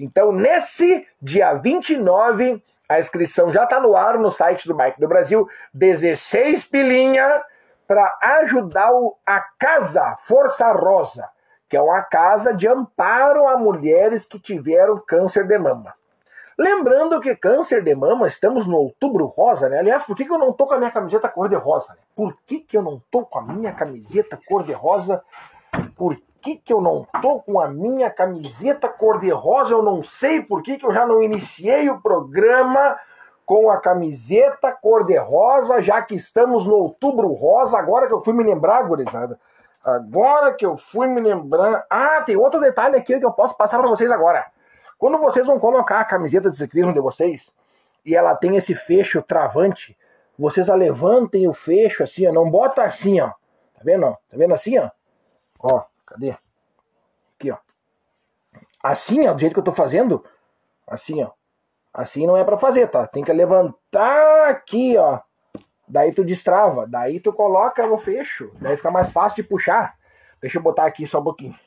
[0.02, 5.08] Então, nesse dia 29, a inscrição já está no ar no site do Bike do
[5.08, 5.48] Brasil.
[5.74, 7.42] 16 pilinha
[7.88, 8.90] para ajudar
[9.26, 11.30] a Casa Força Rosa,
[11.70, 15.94] que é uma casa de amparo a mulheres que tiveram câncer de mama.
[16.58, 19.80] Lembrando que câncer de mama, estamos no outubro rosa, né?
[19.80, 21.94] Aliás, por que, que eu não tô com a minha camiseta cor-de-rosa?
[21.94, 22.00] Né?
[22.16, 25.24] Por que, que eu não tô com a minha camiseta cor-de-rosa?
[25.96, 29.74] Por que, que eu não tô com a minha camiseta cor-de-rosa?
[29.74, 33.00] Eu não sei por que, que eu já não iniciei o programa
[33.46, 37.78] com a camiseta cor-de-rosa, já que estamos no outubro rosa.
[37.78, 39.40] Agora que eu fui me lembrar, gurizada.
[39.84, 41.86] Agora que eu fui me lembrar.
[41.90, 44.46] Ah, tem outro detalhe aqui que eu posso passar para vocês agora.
[44.98, 47.52] Quando vocês vão colocar a camiseta de ciclismo de vocês
[48.06, 49.98] e ela tem esse fecho travante,
[50.38, 53.28] vocês a levantem o fecho assim, ó, não bota assim, ó.
[53.28, 54.06] Tá vendo?
[54.06, 54.90] Tá vendo assim, ó?
[55.60, 56.36] Ó, cadê?
[57.36, 57.58] Aqui, ó.
[58.84, 60.24] Assim, ó, do jeito que eu tô fazendo,
[60.88, 61.32] assim, ó.
[61.94, 63.06] Assim não é para fazer, tá?
[63.06, 65.20] Tem que levantar aqui, ó.
[65.88, 69.98] Daí tu destrava, daí tu coloca no fecho, daí fica mais fácil de puxar.
[70.40, 71.58] Deixa eu botar aqui só um pouquinho.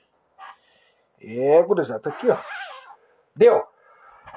[1.21, 2.37] É, gurizada, tá aqui, ó.
[3.37, 3.67] Deu.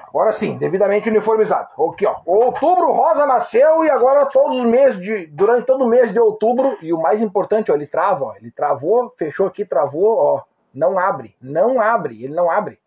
[0.08, 1.68] Agora sim, devidamente uniformizado.
[1.92, 2.16] Aqui, ó.
[2.24, 5.26] Outubro Rosa nasceu e agora todos os meses de.
[5.26, 8.34] Durante todo o mês de outubro, e o mais importante, ó, ele trava, ó.
[8.36, 10.42] Ele travou, fechou aqui, travou, ó.
[10.72, 11.36] Não abre.
[11.40, 12.78] Não abre, ele não abre.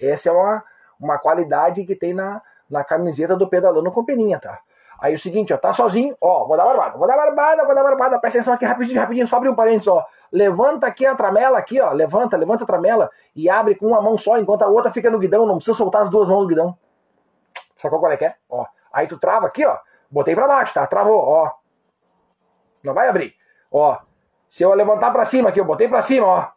[0.00, 0.64] Essa é uma,
[0.98, 4.60] uma qualidade que tem na, na camiseta do pedalando com peninha, tá?
[5.00, 7.82] Aí o seguinte, ó, tá sozinho, ó, vou dar barbada, vou dar barbada, vou dar
[7.82, 10.04] barbada, presta atenção aqui rapidinho, rapidinho, só abrir um parênteses, ó.
[10.30, 14.18] Levanta aqui a tramela, aqui, ó, levanta, levanta a tramela e abre com uma mão
[14.18, 16.78] só, enquanto a outra fica no guidão, não precisa soltar as duas mãos no guidão.
[17.76, 18.34] Sacou qual é que é?
[18.48, 19.78] Ó, aí tu trava aqui, ó,
[20.10, 20.86] botei pra baixo, tá?
[20.86, 21.50] Travou, ó.
[22.84, 23.34] Não vai abrir,
[23.72, 23.98] ó.
[24.50, 26.48] Se eu levantar pra cima aqui, eu botei pra cima, ó.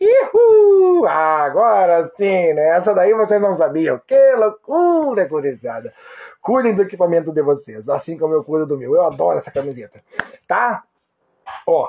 [0.00, 1.06] Ihu!
[1.06, 2.76] Agora sim, né?
[2.76, 4.00] Essa daí vocês não sabiam.
[4.06, 5.94] Que loucura, gurizada.
[6.44, 8.94] Cuidem do equipamento de vocês, assim como eu cuido do meu.
[8.94, 10.02] Eu adoro essa camiseta.
[10.46, 10.84] Tá?
[11.66, 11.88] Ó,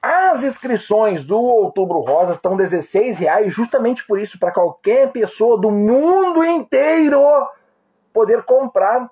[0.00, 5.72] as inscrições do Outubro Rosa estão 16 reais justamente por isso, para qualquer pessoa do
[5.72, 7.20] mundo inteiro
[8.12, 9.10] poder comprar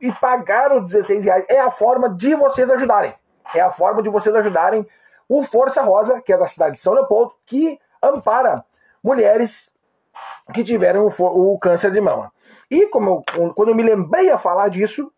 [0.00, 1.44] e pagar os 16 reais.
[1.46, 3.14] É a forma de vocês ajudarem.
[3.54, 4.88] É a forma de vocês ajudarem
[5.28, 8.64] o Força Rosa, que é da cidade de São Leopoldo, que ampara
[9.04, 9.70] mulheres
[10.54, 12.32] que tiveram o, o câncer de mama.
[12.70, 15.12] E como eu, quando eu me lembrei a falar disso,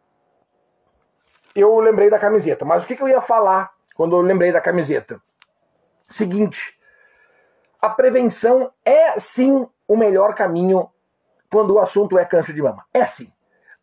[1.55, 2.65] eu lembrei da camiseta.
[2.65, 5.21] Mas o que, que eu ia falar quando eu lembrei da camiseta?
[6.09, 6.79] Seguinte,
[7.81, 10.89] a prevenção é sim o melhor caminho
[11.51, 12.85] quando o assunto é câncer de mama.
[12.93, 13.33] É sim.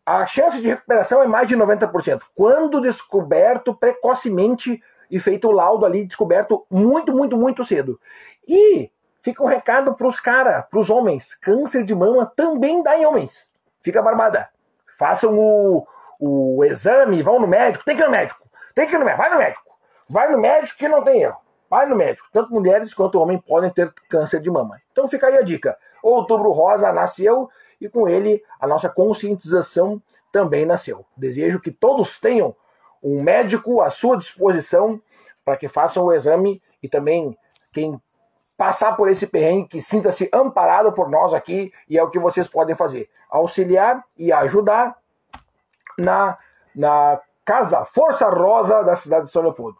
[0.04, 2.22] A chance de recuperação é mais de 90%.
[2.34, 8.00] Quando descoberto precocemente e feito o laudo ali, descoberto muito, muito, muito cedo.
[8.46, 8.90] E
[9.20, 13.04] fica um recado para os caras, para os homens: câncer de mama também dá em
[13.04, 13.47] homens.
[13.88, 14.50] Fica barbada.
[14.98, 15.86] Façam o,
[16.20, 17.86] o exame, vão no médico.
[17.86, 18.46] Tem que ir no médico.
[18.74, 19.22] Tem que ir no médico.
[19.22, 19.78] Vai no médico.
[20.10, 21.38] Vai no médico que não tem erro.
[21.70, 22.28] Vai no médico.
[22.30, 24.78] Tanto mulheres quanto homens podem ter câncer de mama.
[24.92, 25.74] Então fica aí a dica.
[26.02, 27.48] Outubro Rosa nasceu
[27.80, 31.06] e com ele a nossa conscientização também nasceu.
[31.16, 32.54] Desejo que todos tenham
[33.02, 35.00] um médico à sua disposição
[35.46, 37.34] para que façam o exame e também
[37.72, 37.98] quem
[38.58, 42.48] passar por esse perrengue que sinta-se amparado por nós aqui e é o que vocês
[42.48, 43.08] podem fazer.
[43.30, 44.98] Auxiliar e ajudar
[45.96, 46.36] na,
[46.74, 49.78] na Casa Força Rosa da cidade de São Leopoldo.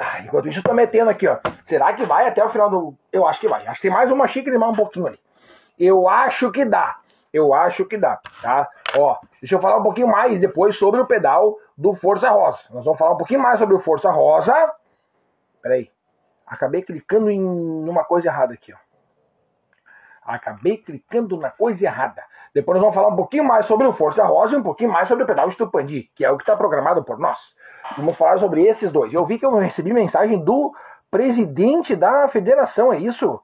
[0.00, 1.38] Ah, enquanto isso, eu tô metendo aqui, ó.
[1.64, 2.94] Será que vai até o final do.
[3.12, 3.64] Eu acho que vai.
[3.64, 5.20] Acho que tem mais uma xícara e mais um pouquinho ali.
[5.78, 6.98] Eu acho que dá.
[7.32, 8.68] Eu acho que dá, tá?
[8.98, 12.64] Ó, deixa eu falar um pouquinho mais depois sobre o pedal do Força Rosa.
[12.70, 14.54] Nós vamos falar um pouquinho mais sobre o Força Rosa.
[15.62, 15.91] Peraí.
[16.52, 18.76] Acabei clicando em uma coisa errada aqui, ó.
[20.22, 22.22] Acabei clicando na coisa errada.
[22.54, 25.08] Depois nós vamos falar um pouquinho mais sobre o Força Rosa e um pouquinho mais
[25.08, 27.56] sobre o pedal Estupandi, que é o que está programado por nós.
[27.96, 29.14] Vamos falar sobre esses dois.
[29.14, 30.74] Eu vi que eu recebi mensagem do
[31.10, 33.40] presidente da federação, é isso?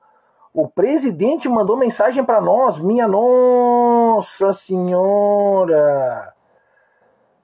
[0.53, 6.35] O presidente mandou mensagem para nós, minha nossa senhora.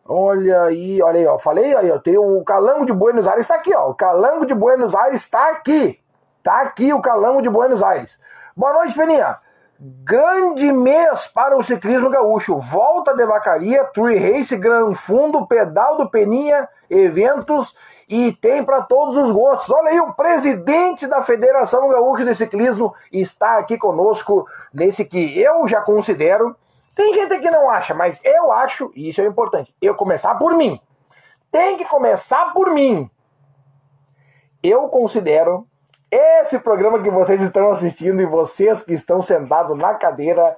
[0.07, 1.39] Olha aí, olha aí, ó.
[1.39, 1.99] Falei aí, ó.
[1.99, 3.91] Tem o Calango de Buenos Aires, está aqui, ó.
[3.91, 5.99] O Calango de Buenos Aires está aqui.
[6.43, 8.19] Tá aqui o Calango de Buenos Aires.
[8.55, 9.39] Boa noite, Peninha.
[9.81, 12.59] Grande mês para o ciclismo gaúcho.
[12.59, 17.75] Volta de vacaria, Tree Race, Gran Fundo, Pedal do Peninha, eventos
[18.09, 19.71] e tem para todos os gostos.
[19.71, 25.67] Olha aí, o presidente da Federação Gaúcha de Ciclismo está aqui conosco nesse que eu
[25.67, 26.55] já considero.
[26.95, 30.57] Tem gente que não acha, mas eu acho, e isso é importante, eu começar por
[30.57, 30.81] mim.
[31.51, 33.11] Tem que começar por mim.
[34.63, 35.67] Eu considero
[36.11, 40.57] esse programa que vocês estão assistindo e vocês que estão sentados na cadeira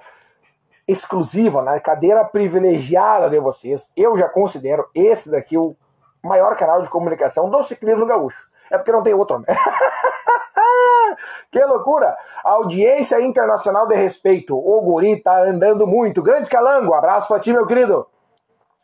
[0.87, 5.75] exclusiva, na cadeira privilegiada de vocês, eu já considero esse daqui o
[6.23, 8.47] maior canal de comunicação do ciclismo gaúcho.
[8.71, 9.45] É porque não tem outro, né?
[11.51, 12.17] que loucura!
[12.43, 14.57] Audiência internacional de respeito.
[14.57, 16.21] O guri tá andando muito.
[16.21, 18.07] Grande Calango, abraço pra ti, meu querido.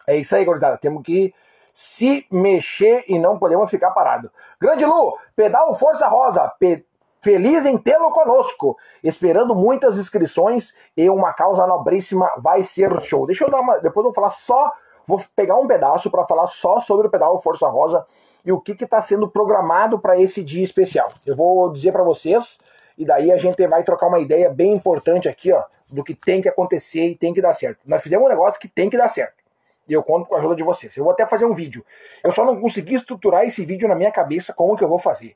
[0.08, 0.78] É isso aí, gurizada.
[0.78, 1.34] Temos que
[1.72, 4.32] se mexer e não podemos ficar parado.
[4.60, 6.52] Grande Lu, pedal Força Rosa.
[6.60, 6.86] Pe
[7.22, 8.78] Feliz em tê-lo conosco.
[9.02, 13.26] Esperando muitas inscrições e uma causa nobríssima vai ser show.
[13.26, 13.80] Deixa eu dar uma.
[13.80, 14.74] Depois eu vou falar só
[15.06, 18.06] Vou pegar um pedaço para falar só sobre o pedal Força Rosa
[18.46, 21.10] e o que está sendo programado para esse dia especial.
[21.26, 22.60] Eu vou dizer para vocês
[22.98, 26.42] e daí a gente vai trocar uma ideia bem importante aqui, ó, do que tem
[26.42, 27.80] que acontecer e tem que dar certo.
[27.86, 29.44] Nós fizemos um negócio que tem que dar certo.
[29.88, 30.96] E eu conto com a ajuda de vocês.
[30.96, 31.86] Eu vou até fazer um vídeo.
[32.24, 35.36] Eu só não consegui estruturar esse vídeo na minha cabeça como que eu vou fazer.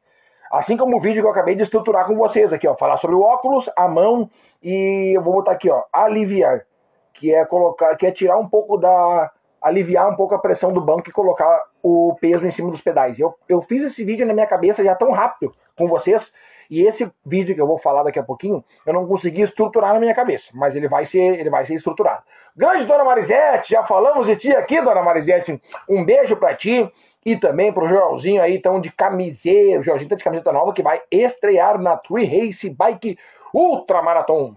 [0.50, 3.16] Assim como o vídeo que eu acabei de estruturar com vocês aqui, ó, falar sobre
[3.16, 4.30] o óculos, a mão
[4.64, 6.66] e eu vou botar aqui, ó, aliviar,
[7.14, 9.30] que é colocar, que é tirar um pouco da
[9.68, 13.20] aliviar um pouco a pressão do banco e colocar o peso em cima dos pedais.
[13.20, 16.34] Eu, eu fiz esse vídeo na minha cabeça já tão rápido com vocês
[16.70, 20.00] e esse vídeo que eu vou falar daqui a pouquinho, eu não consegui estruturar na
[20.00, 22.24] minha cabeça, mas ele vai ser, ele vai ser estruturado.
[22.56, 25.62] Grande Dona Marisete, já falamos de ti aqui, Dona Marisete.
[25.88, 26.92] Um beijo para ti
[27.24, 29.80] e também pro Joelzinho aí, então, de camiseta.
[29.80, 33.18] O Joelzinho tá de camiseta nova que vai estrear na Tree Race Bike
[33.54, 34.56] Ultra Marathon.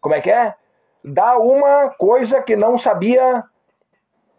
[0.00, 0.54] Como é que é?
[1.04, 3.42] Dá uma coisa que não sabia.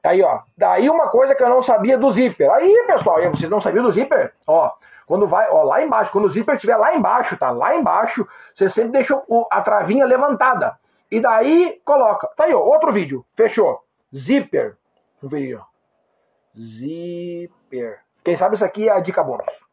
[0.04, 0.41] Aí, ó.
[0.58, 2.51] Daí uma coisa que eu não sabia do zíper.
[2.51, 4.34] Aí, pessoal, vocês não sabiam do zíper?
[4.45, 4.70] Ó,
[5.06, 7.51] quando vai, ó, lá embaixo, quando o zíper estiver lá embaixo, tá?
[7.51, 10.78] Lá embaixo, você sempre deixa a travinha levantada.
[11.10, 12.28] E daí coloca.
[12.36, 13.26] Tá aí, ó, outro vídeo.
[13.34, 13.82] Fechou.
[14.14, 14.76] Zíper.
[15.22, 15.62] Vamos ver aí, ó.
[16.58, 18.01] Zipper.
[18.24, 19.64] Quem sabe isso aqui é a dica bônus.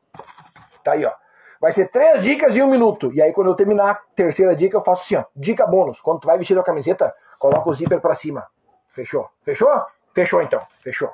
[0.85, 1.13] Tá aí, ó.
[1.61, 3.13] Vai ser três dicas em um minuto.
[3.13, 5.25] E aí, quando eu terminar a terceira dica, eu faço assim, ó.
[5.35, 6.01] Dica bônus.
[6.01, 8.47] Quando tu vai vestir a camiseta, coloca o zíper pra cima.
[8.89, 9.29] Fechou?
[9.43, 9.71] Fechou?
[10.15, 10.61] Fechou então.
[10.83, 11.11] Fechou.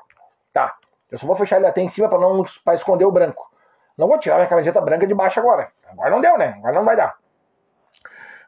[0.53, 0.75] Tá.
[1.11, 3.49] Eu só vou fechar ele até em cima pra, não, pra esconder o branco.
[3.97, 5.69] Não vou tirar minha camiseta branca de baixo agora.
[5.89, 6.55] Agora não deu, né?
[6.57, 7.15] Agora não vai dar.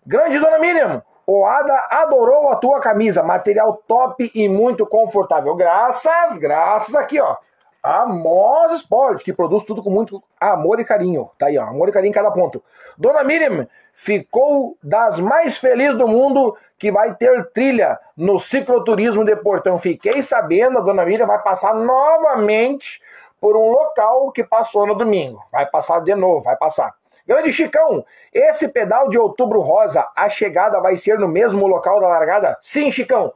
[0.05, 5.55] Grande Dona Miriam, o Ada adorou a tua camisa, material top e muito confortável.
[5.55, 7.37] Graças, graças aqui, ó.
[7.81, 11.29] A Moz Sport, que produz tudo com muito amor e carinho.
[11.37, 11.63] Tá aí, ó.
[11.63, 12.61] Amor e carinho em cada ponto.
[12.97, 19.35] Dona Miriam ficou das mais felizes do mundo que vai ter trilha no cicloturismo de
[19.35, 19.77] Portão.
[19.77, 23.01] Fiquei sabendo, a Dona Miriam vai passar novamente
[23.39, 25.43] por um local que passou no domingo.
[25.51, 26.95] Vai passar de novo, vai passar.
[27.27, 28.03] Grande Chicão,
[28.33, 32.57] esse pedal de outubro rosa, a chegada vai ser no mesmo local da largada?
[32.61, 33.33] Sim, Chicão.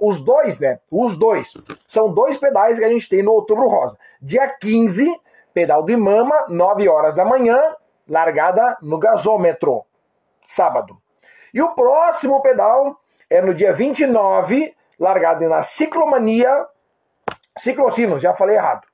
[0.00, 0.78] Os dois, né?
[0.90, 1.52] Os dois.
[1.88, 3.98] São dois pedais que a gente tem no outubro rosa.
[4.22, 5.12] Dia 15,
[5.52, 7.60] pedal de mama, 9 horas da manhã,
[8.08, 9.82] largada no gasômetro.
[10.46, 10.96] Sábado.
[11.52, 12.98] E o próximo pedal
[13.28, 16.66] é no dia 29, largada na ciclomania.
[17.58, 18.86] Ciclocinos, já falei errado.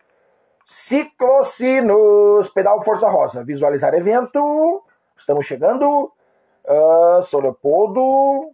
[0.66, 3.44] Ciclocinos, pedal Força Rosa.
[3.44, 4.82] Visualizar evento.
[5.16, 6.12] Estamos chegando.
[6.64, 8.50] Uh, São Leopoldo.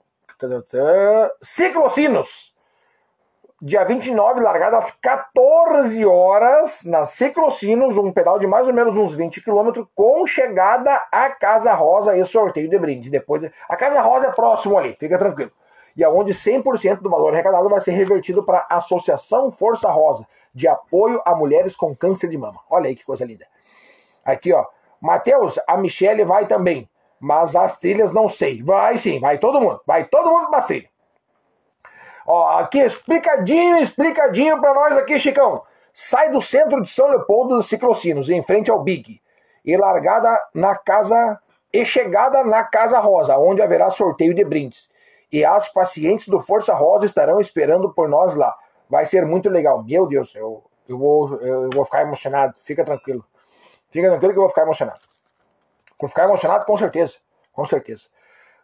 [1.41, 2.52] Ciclocinos.
[3.65, 9.15] Dia 29, largada às 14 horas na Ciclocinos, um pedal de mais ou menos uns
[9.15, 13.09] 20 km, com chegada à Casa Rosa e sorteio de brinde.
[13.09, 15.53] Depois, a Casa Rosa é próximo ali, fica tranquilo
[15.97, 20.67] e aonde 100% do valor arrecadado vai ser revertido para a Associação Força Rosa, de
[20.67, 22.61] apoio a mulheres com câncer de mama.
[22.69, 23.47] Olha aí que coisa linda.
[24.25, 24.67] Aqui, ó.
[25.01, 26.89] Matheus, a Michelle vai também,
[27.21, 28.61] mas as trilhas não sei.
[28.61, 29.81] Vai sim, vai todo mundo.
[29.87, 30.92] Vai todo mundo para trilha.
[32.27, 35.63] Ó, aqui explicadinho, explicadinho para nós aqui, Chicão.
[35.93, 39.21] Sai do centro de São Leopoldo dos Ciclocinos, em frente ao Big,
[39.65, 41.39] e largada na casa
[41.73, 44.93] e chegada na Casa Rosa, onde haverá sorteio de brindes
[45.33, 48.55] e as pacientes do Força Rosa estarão esperando por nós lá.
[48.89, 49.83] Vai ser muito legal.
[49.83, 52.55] Meu Deus, eu, eu, vou, eu vou ficar emocionado.
[52.61, 53.25] Fica tranquilo.
[53.91, 55.01] Fica tranquilo que eu vou ficar emocionado.
[55.99, 57.17] Vou ficar emocionado com certeza.
[57.51, 58.09] Com certeza.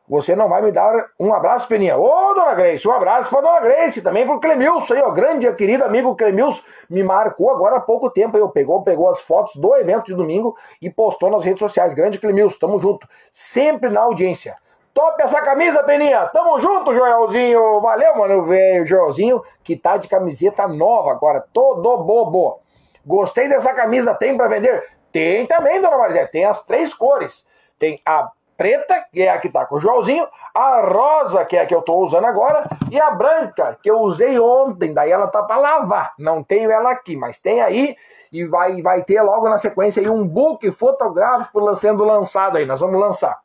[0.08, 1.98] Você não vai me dar um abraço, Peninha.
[1.98, 5.10] Ô, dona Grace, um abraço pra dona Grace, também pro Clemilson aí, ó.
[5.10, 8.38] Grande querido amigo Clemilson me marcou agora há pouco tempo.
[8.38, 11.92] Eu pegou, pegou as fotos do evento de domingo e postou nas redes sociais.
[11.92, 13.06] Grande Clemilson, tamo junto.
[13.30, 14.56] Sempre na audiência.
[14.94, 16.26] Top essa camisa, Peninha.
[16.32, 17.80] Tamo junto, Joelzinho.
[17.80, 18.86] Valeu, mano, velho.
[18.86, 22.60] Joelzinho, que tá de camiseta nova agora, todo bobo.
[23.06, 24.14] Gostei dessa camisa.
[24.14, 24.84] Tem para vender?
[25.12, 26.26] Tem também, dona Maria.
[26.26, 27.46] Tem as três cores.
[27.78, 31.62] Tem a preta, que é a que tá com o Joelzinho, a rosa, que é
[31.62, 35.28] a que eu tô usando agora, e a branca, que eu usei ontem, daí ela
[35.28, 36.12] tá para lavar.
[36.18, 37.96] Não tenho ela aqui, mas tem aí
[38.32, 42.66] e vai, vai ter logo na sequência aí um book fotográfico sendo lançado aí.
[42.66, 43.40] Nós vamos lançar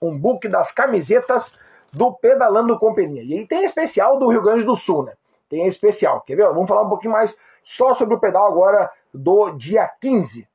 [0.00, 1.58] um book das camisetas
[1.90, 3.22] do Pedalando Companhia.
[3.22, 5.14] E aí tem especial do Rio Grande do Sul, né?
[5.48, 6.20] Tem especial.
[6.20, 6.46] Quer ver?
[6.48, 10.46] Vamos falar um pouquinho mais só sobre o pedal agora do dia 15.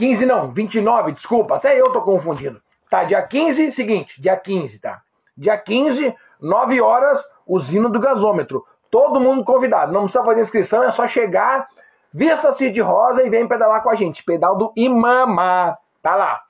[0.00, 2.58] 15 não, 29, desculpa, até eu tô confundindo.
[2.88, 5.02] Tá, dia 15, seguinte, dia 15, tá?
[5.36, 8.64] Dia 15, 9 horas, usina do gasômetro.
[8.90, 11.68] Todo mundo convidado, não precisa fazer inscrição, é só chegar,
[12.10, 14.24] vista-se de rosa e vem pedalar com a gente.
[14.24, 16.40] Pedal do Imama, tá lá.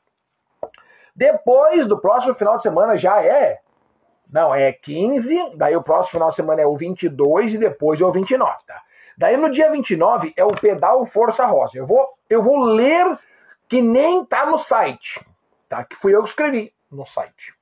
[1.13, 3.59] Depois do próximo final de semana já é.
[4.33, 8.05] Não, é 15, daí o próximo final de semana é o 22 e depois é
[8.05, 8.81] o 29, tá?
[9.19, 11.77] Daí no dia 29 é o pedal Força Rosa.
[11.77, 13.19] Eu vou, eu vou ler
[13.71, 15.25] que nem tá no site,
[15.69, 15.85] tá?
[15.85, 17.55] Que fui eu que escrevi no site.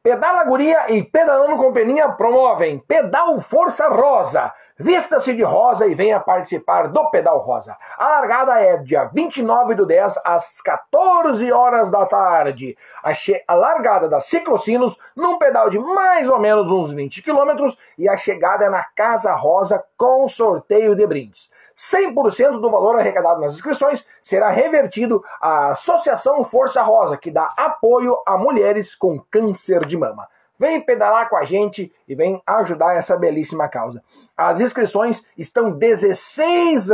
[0.00, 4.52] Pedala Guria e Pedalando com Peninha promovem Pedal Força Rosa.
[4.76, 7.76] Vista-se de rosa e venha participar do Pedal Rosa.
[7.96, 12.76] A largada é dia 29 do 10 às 14 horas da tarde.
[13.02, 13.12] A,
[13.46, 18.16] a largada da Ciclocinos num pedal de mais ou menos uns 20 quilômetros e a
[18.16, 21.48] chegada é na Casa Rosa com sorteio de brindes.
[21.76, 28.16] 100% do valor arrecadado nas inscrições será revertido à Associação Força Rosa, que dá apoio
[28.26, 30.28] a mulheres com câncer de mama.
[30.58, 34.02] Vem pedalar com a gente e vem ajudar essa belíssima causa.
[34.36, 36.88] As inscrições estão R$ 16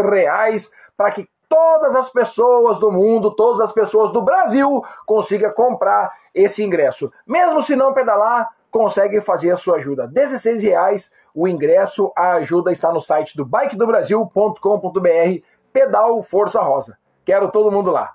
[0.96, 6.62] para que todas as pessoas do mundo, todas as pessoas do Brasil consigam comprar esse
[6.62, 7.12] ingresso.
[7.26, 10.04] Mesmo se não pedalar, consegue fazer a sua ajuda.
[10.04, 11.10] R$ 16
[11.40, 16.98] o ingresso, a ajuda está no site do bikedobrasil.com.br, pedal Força Rosa.
[17.24, 18.14] Quero todo mundo lá.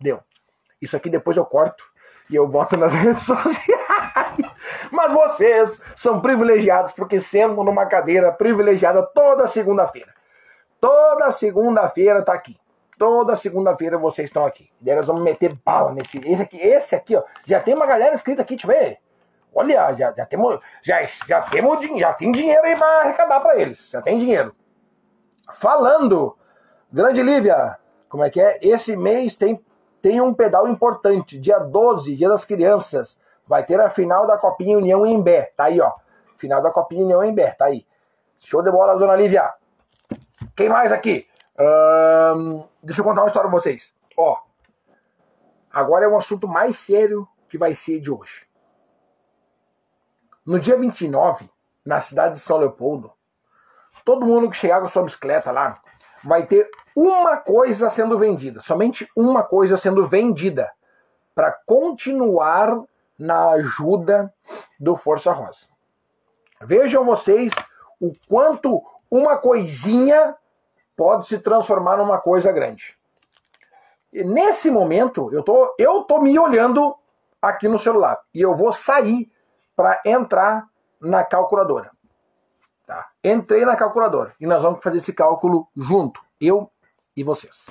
[0.00, 0.20] Deu.
[0.80, 1.84] Isso aqui depois eu corto
[2.30, 4.38] e eu boto nas redes sociais.
[4.90, 10.14] Mas vocês são privilegiados porque sentam numa cadeira privilegiada toda segunda-feira.
[10.80, 12.56] Toda segunda-feira tá aqui.
[12.96, 14.70] Toda segunda-feira vocês estão aqui.
[14.80, 16.16] E nós vamos meter bala nesse.
[16.26, 17.22] Esse aqui, esse aqui, ó.
[17.44, 19.09] Já tem uma galera escrita aqui, deixa eu ver.
[19.54, 20.60] Olha, já, já temos.
[20.82, 23.90] Já, já temos já tem dinheiro aí para arrecadar para eles.
[23.90, 24.54] Já tem dinheiro.
[25.52, 26.36] Falando,
[26.92, 27.76] grande Lívia,
[28.08, 28.58] como é que é?
[28.62, 29.64] Esse mês tem,
[30.00, 31.38] tem um pedal importante.
[31.38, 33.18] Dia 12, dia das crianças.
[33.46, 35.52] Vai ter a final da Copinha União em Bé.
[35.56, 35.92] Tá aí, ó.
[36.36, 37.50] Final da Copinha União em Bé.
[37.50, 37.84] Tá aí.
[38.38, 39.52] Show de bola, dona Lívia.
[40.54, 41.26] Quem mais aqui?
[41.58, 43.92] Um, deixa eu contar uma história pra vocês.
[44.16, 44.38] Ó.
[45.72, 48.49] Agora é um assunto mais sério que vai ser de hoje.
[50.50, 51.48] No dia 29,
[51.86, 53.12] na cidade de São Leopoldo,
[54.04, 55.80] todo mundo que chegar com sua bicicleta lá
[56.24, 60.68] vai ter uma coisa sendo vendida, somente uma coisa sendo vendida
[61.36, 62.82] para continuar
[63.16, 64.34] na ajuda
[64.80, 65.66] do Força Rosa.
[66.60, 67.52] Vejam vocês
[68.00, 70.34] o quanto uma coisinha
[70.96, 72.98] pode se transformar numa coisa grande.
[74.12, 76.96] E nesse momento, eu tô, eu tô me olhando
[77.40, 79.30] aqui no celular e eu vou sair
[79.80, 80.68] para entrar
[81.00, 81.90] na calculadora.
[82.86, 83.08] Tá?
[83.24, 86.70] Entrei na calculadora e nós vamos fazer esse cálculo junto, eu
[87.16, 87.64] e vocês.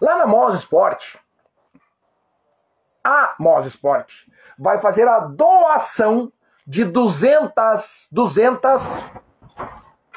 [0.00, 1.16] Lá na Mos Sport,
[3.04, 4.26] a Mos Sport
[4.58, 6.32] vai fazer a doação
[6.66, 8.82] de 200, 200,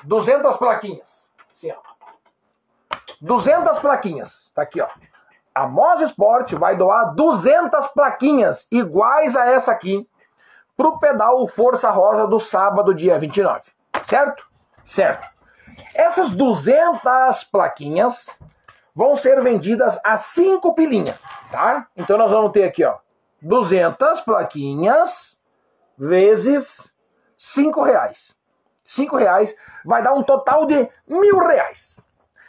[0.06, 1.30] 200 plaquinhas.
[1.52, 2.96] Assim, ó.
[3.20, 4.50] 200 plaquinhas.
[4.56, 4.88] Tá aqui, ó.
[5.54, 10.08] A Mos Sport vai doar 200 plaquinhas iguais a essa aqui
[10.82, 13.72] para o pedal Força Rosa do sábado, dia 29.
[14.04, 14.50] Certo?
[14.84, 15.28] Certo.
[15.94, 18.28] Essas 200 plaquinhas
[18.96, 21.20] vão ser vendidas a 5 pilinhas,
[21.52, 21.88] tá?
[21.96, 22.98] Então nós vamos ter aqui, ó,
[23.42, 25.38] 200 plaquinhas
[25.96, 26.82] vezes
[27.38, 28.36] 5 reais.
[28.88, 29.56] 5 reais
[29.86, 32.00] vai dar um total de mil reais.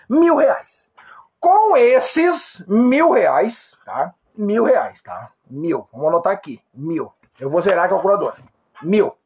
[0.09, 0.91] Mil reais.
[1.39, 4.15] Com esses mil reais, tá?
[4.35, 5.31] Mil reais, tá?
[5.51, 5.87] Mil.
[5.93, 6.63] Vamos anotar aqui.
[6.73, 7.13] Mil.
[7.43, 8.37] Eu vou zerar a calculadora.
[8.81, 9.17] Mil.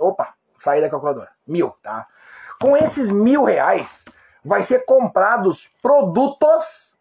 [0.00, 1.30] Opa, saí da calculadora.
[1.46, 2.06] Mil, tá?
[2.58, 4.02] Com esses mil reais,
[4.42, 6.96] vai ser comprados produtos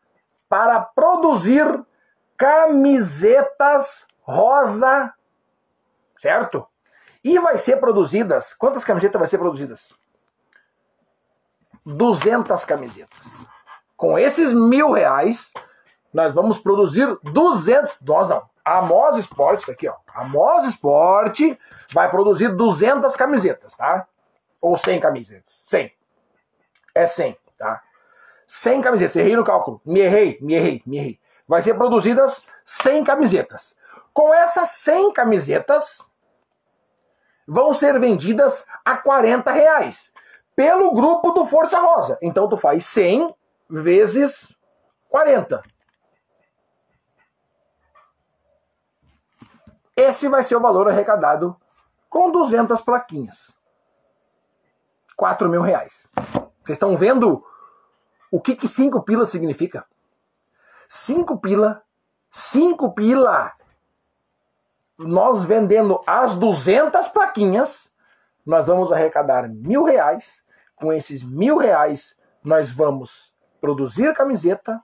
[0.49, 1.65] para produzir
[2.35, 5.13] camisetas rosa,
[6.17, 6.67] certo?
[7.23, 9.93] E vai ser produzidas, quantas camisetas vai ser produzidas?
[11.85, 13.45] 200 camisetas.
[13.95, 15.53] Com esses mil reais,
[16.13, 21.39] nós vamos produzir 200, nós não, a Mos Sport, tá aqui ó, a Mos Sport
[21.93, 24.05] vai produzir 200 camisetas, tá?
[24.59, 25.93] Ou 100 camisetas, 100.
[26.93, 27.81] É 100, tá?
[28.45, 31.19] 100 camisetas, errei no cálculo, me errei, me errei, me errei.
[31.47, 33.73] Vai ser produzidas 100 camisetas.
[34.13, 36.05] Com essas 100 camisetas,
[37.47, 40.11] vão ser vendidas a 40 reais
[40.53, 42.17] pelo grupo do Força Rosa.
[42.21, 43.33] Então tu faz 100
[43.69, 44.53] vezes
[45.07, 45.61] 40.
[49.97, 51.57] Esse vai ser o valor arrecadado
[52.07, 53.57] com 200 plaquinhas.
[55.15, 56.07] 4 mil reais.
[56.63, 57.43] Vocês estão vendo
[58.31, 59.87] o que, que 5 pila significa?
[60.87, 61.81] 5 pila,
[62.29, 63.53] 5 pila.
[64.99, 67.89] Nós vendendo as 200 plaquinhas,
[68.45, 70.43] nós vamos arrecadar mil reais.
[70.75, 74.79] Com esses mil reais, nós vamos produzir camiseta.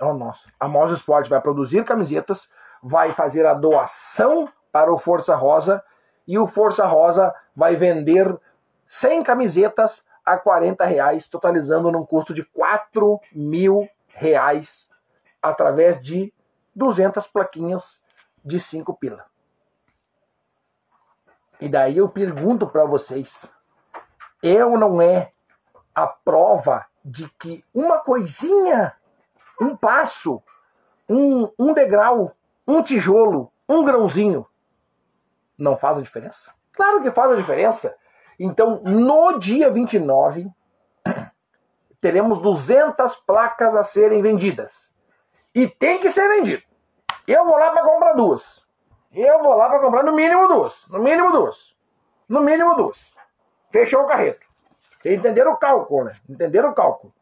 [0.00, 0.50] Oh, nossa.
[0.58, 2.48] A Mos Sport vai produzir camisetas
[2.84, 5.82] vai fazer a doação para o Força Rosa
[6.28, 8.38] e o Força Rosa vai vender
[8.86, 14.90] 100 camisetas a 40 reais, totalizando num custo de 4 mil reais
[15.40, 16.32] através de
[16.74, 18.02] 200 plaquinhas
[18.44, 19.24] de 5 pila.
[21.58, 23.48] E daí eu pergunto para vocês,
[24.42, 25.32] é ou não é
[25.94, 28.94] a prova de que uma coisinha,
[29.58, 30.42] um passo,
[31.08, 32.34] um, um degrau,
[32.66, 34.46] um tijolo, um grãozinho,
[35.56, 36.52] não faz a diferença?
[36.72, 37.94] Claro que faz a diferença.
[38.38, 40.50] Então, no dia 29,
[42.00, 44.92] teremos 200 placas a serem vendidas.
[45.54, 46.62] E tem que ser vendido.
[47.26, 48.64] Eu vou lá para comprar duas.
[49.12, 50.86] Eu vou lá para comprar no mínimo duas.
[50.88, 51.76] No mínimo duas.
[52.28, 53.14] No mínimo duas.
[53.70, 54.44] Fechou o carreto.
[55.04, 56.16] Entenderam o cálculo, né?
[56.28, 57.12] Entenderam o cálculo.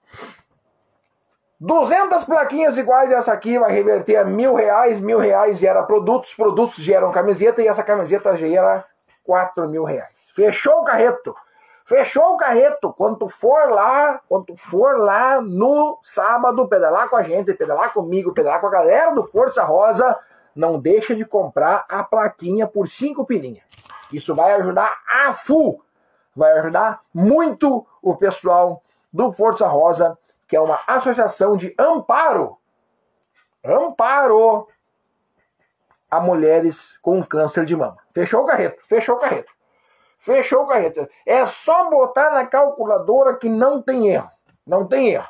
[1.64, 5.00] 200 plaquinhas iguais a essa aqui vai reverter a mil reais.
[5.00, 8.84] Mil reais gera produtos, produtos geram camiseta e essa camiseta gera
[9.22, 10.10] 4 mil reais.
[10.34, 11.32] Fechou o carreto.
[11.84, 12.92] Fechou o carreto.
[12.92, 18.60] Quando for lá, quando for lá no sábado, pedalar com a gente, pedalar comigo, pedalar
[18.60, 20.18] com a galera do Força Rosa,
[20.56, 23.62] não deixa de comprar a plaquinha por 5 pilinhas.
[24.12, 25.80] Isso vai ajudar a full.
[26.34, 28.82] Vai ajudar muito o pessoal
[29.12, 30.18] do Força Rosa
[30.52, 32.58] que é uma associação de amparo,
[33.64, 34.68] amparo
[36.10, 37.96] a mulheres com câncer de mama.
[38.12, 39.50] Fechou o carreto, fechou o carreto.
[40.18, 41.08] Fechou o carreto.
[41.24, 44.28] É só botar na calculadora que não tem erro.
[44.66, 45.28] Não tem erro.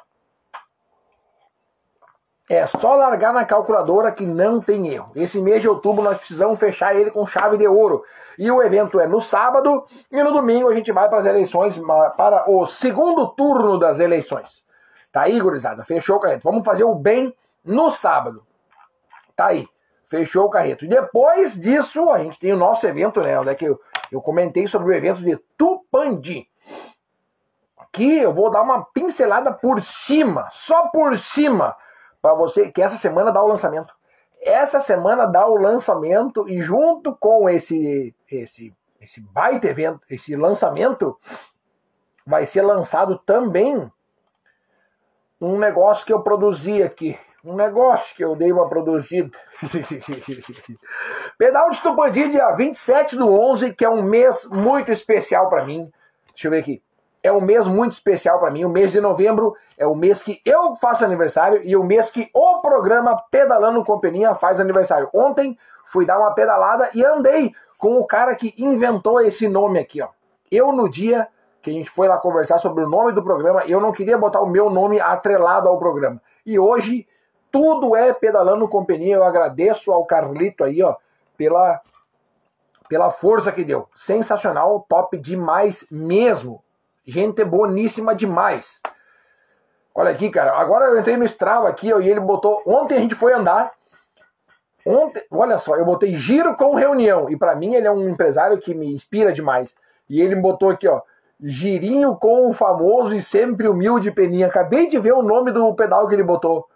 [2.50, 5.12] É só largar na calculadora que não tem erro.
[5.14, 8.02] Esse mês de outubro nós precisamos fechar ele com chave de ouro.
[8.36, 11.80] E o evento é no sábado e no domingo a gente vai para as eleições,
[12.16, 14.64] para o segundo turno das eleições.
[15.12, 15.84] Tá aí, gurizada?
[15.84, 16.42] Fechou o carreto.
[16.42, 18.44] Vamos fazer o bem no sábado.
[19.36, 19.68] Tá aí.
[20.06, 20.86] Fechou o carreto.
[20.86, 23.38] E depois disso, a gente tem o nosso evento, né?
[23.38, 26.48] Onde é que eu, eu comentei sobre o evento de Tupandi.
[27.76, 31.76] Aqui eu vou dar uma pincelada por cima, só por cima,
[32.22, 33.94] para você, que essa semana dá o lançamento.
[34.40, 41.18] Essa semana dá o lançamento e junto com esse esse esse baita evento, esse lançamento,
[42.24, 43.90] vai ser lançado também
[45.42, 47.18] um negócio que eu produzi aqui.
[47.44, 49.36] Um negócio que eu dei uma produzida.
[51.36, 55.90] Pedal de Tupandi, dia 27 do 11, que é um mês muito especial para mim.
[56.28, 56.80] Deixa eu ver aqui.
[57.20, 58.64] É um mês muito especial para mim.
[58.64, 62.30] O mês de novembro é o mês que eu faço aniversário e o mês que
[62.32, 65.08] o programa Pedalando Companhia faz aniversário.
[65.12, 70.00] Ontem fui dar uma pedalada e andei com o cara que inventou esse nome aqui,
[70.00, 70.08] ó.
[70.50, 71.26] Eu no dia
[71.62, 74.40] que a gente foi lá conversar sobre o nome do programa, eu não queria botar
[74.40, 76.20] o meu nome atrelado ao programa.
[76.44, 77.06] E hoje
[77.50, 79.16] tudo é pedalando companhia.
[79.16, 80.96] Eu agradeço ao Carlito aí, ó,
[81.36, 81.80] pela
[82.88, 83.88] pela força que deu.
[83.94, 86.62] Sensacional, top demais mesmo.
[87.06, 88.82] Gente boníssima demais.
[89.94, 90.58] Olha aqui, cara.
[90.58, 92.62] Agora eu entrei no Strava aqui, ó, e ele botou.
[92.66, 93.72] Ontem a gente foi andar.
[94.84, 97.30] Ontem, olha só, eu botei giro com reunião.
[97.30, 99.74] E para mim ele é um empresário que me inspira demais.
[100.08, 101.00] E ele botou aqui, ó.
[101.42, 104.46] Girinho com o famoso e sempre humilde Peninha.
[104.46, 106.68] Acabei de ver o nome do pedal que ele botou.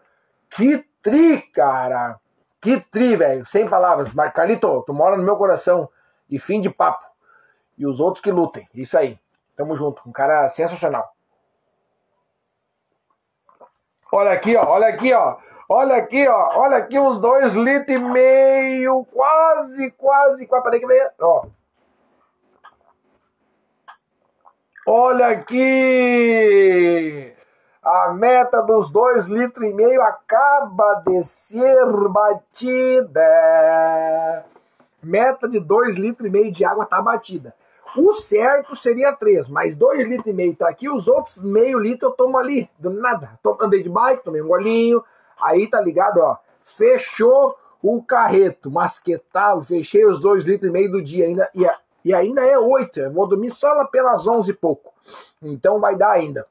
[0.50, 2.18] Que tri, cara.
[2.60, 3.46] Que tri, velho.
[3.46, 4.12] Sem palavras.
[4.12, 5.88] Mas, Carlito, tu mora no meu coração.
[6.28, 7.06] E fim de papo.
[7.78, 8.66] E os outros que lutem.
[8.74, 9.16] Isso aí.
[9.54, 10.02] Tamo junto.
[10.04, 11.14] Um cara sensacional.
[14.10, 14.64] Olha aqui, ó.
[14.66, 15.36] Olha aqui, ó.
[15.68, 16.58] Olha aqui, ó.
[16.58, 19.04] Olha aqui os dois litros e meio.
[19.12, 20.64] Quase, quase, quase.
[20.64, 21.08] Peraí que veio.
[21.20, 21.46] Ó.
[24.88, 25.62] Olha aqui!
[27.82, 33.20] A meta dos dois litros e meio acaba de ser batida.
[35.02, 37.52] Meta de dois litros e meio de água está batida.
[37.96, 42.10] O certo seria três, mas dois litros e meio tá aqui, os outros meio litro
[42.10, 43.40] eu tomo ali, do nada.
[43.60, 45.02] Andei de bike, tomei um golinho,
[45.40, 46.36] aí tá ligado, ó.
[46.62, 51.50] Fechou o carreto, masquetado, fechei os dois litros e meio do dia ainda.
[51.52, 51.66] E
[52.06, 53.00] e ainda é 8.
[53.00, 54.94] Eu vou dormir só lá pelas 11 e pouco.
[55.42, 56.46] Então vai dar ainda.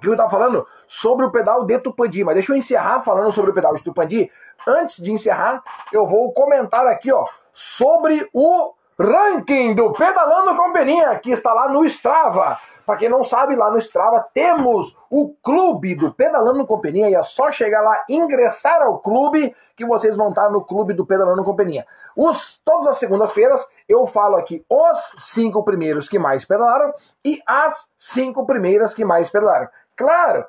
[0.00, 0.66] O que eu estava falando?
[0.84, 2.24] Sobre o pedal de Tupandi.
[2.24, 4.28] Mas deixa eu encerrar falando sobre o pedal de Tupandi.
[4.66, 5.62] Antes de encerrar,
[5.92, 11.68] eu vou comentar aqui ó, sobre o ranking do Pedalando com Peninha, que está lá
[11.68, 12.58] no Strava.
[12.84, 17.14] Para quem não sabe, lá no Strava temos o clube do Pedalando com Peninha e
[17.14, 21.42] é só chegar lá, ingressar ao clube, que vocês vão estar no clube do Pedalando
[21.44, 21.86] com Peninha.
[22.16, 26.92] Os, todas as segundas-feiras eu falo aqui os cinco primeiros que mais pedalaram
[27.24, 29.68] e as cinco primeiras que mais pedalaram.
[29.96, 30.44] Claro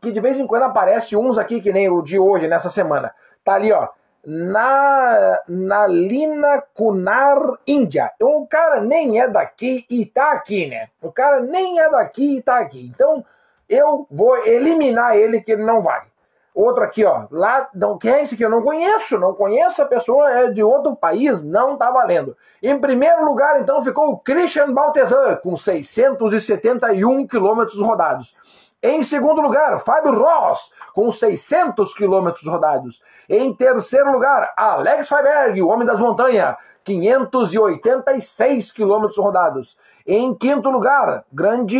[0.00, 3.12] que de vez em quando aparece uns aqui, que nem o de hoje, nessa semana.
[3.42, 3.88] Tá ali, ó
[4.24, 8.12] na, na Lina Kunar, Índia.
[8.20, 10.88] O cara nem é daqui e tá aqui, né?
[11.00, 12.90] O cara nem é daqui e tá aqui.
[12.94, 13.24] Então
[13.68, 16.10] eu vou eliminar ele que ele não vale.
[16.52, 17.26] Outro aqui, ó.
[17.30, 18.44] Lá, não, quem é esse aqui?
[18.44, 22.36] Eu não conheço, não conheço a pessoa, é de outro país, não tá valendo.
[22.60, 28.34] Em primeiro lugar, então, ficou o Christian Baltesan, com 671 quilômetros rodados.
[28.82, 33.02] Em segundo lugar, Fábio Ross, com 600 quilômetros rodados.
[33.28, 39.76] Em terceiro lugar, Alex Freiberg, o homem das montanhas, 586 quilômetros rodados.
[40.06, 41.78] Em quinto lugar, grande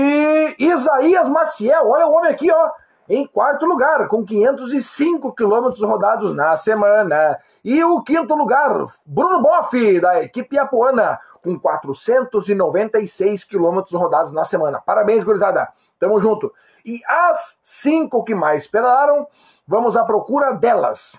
[0.59, 2.71] Isaías Maciel, olha o homem aqui, ó.
[3.09, 7.39] Em quarto lugar, com 505 quilômetros rodados na semana.
[7.65, 14.81] E o quinto lugar, Bruno Boff, da equipe Apuana, com 496 quilômetros rodados na semana.
[14.85, 15.67] Parabéns, gurizada.
[15.99, 16.53] Tamo junto.
[16.85, 19.27] E as cinco que mais pedalaram,
[19.67, 21.19] vamos à procura delas.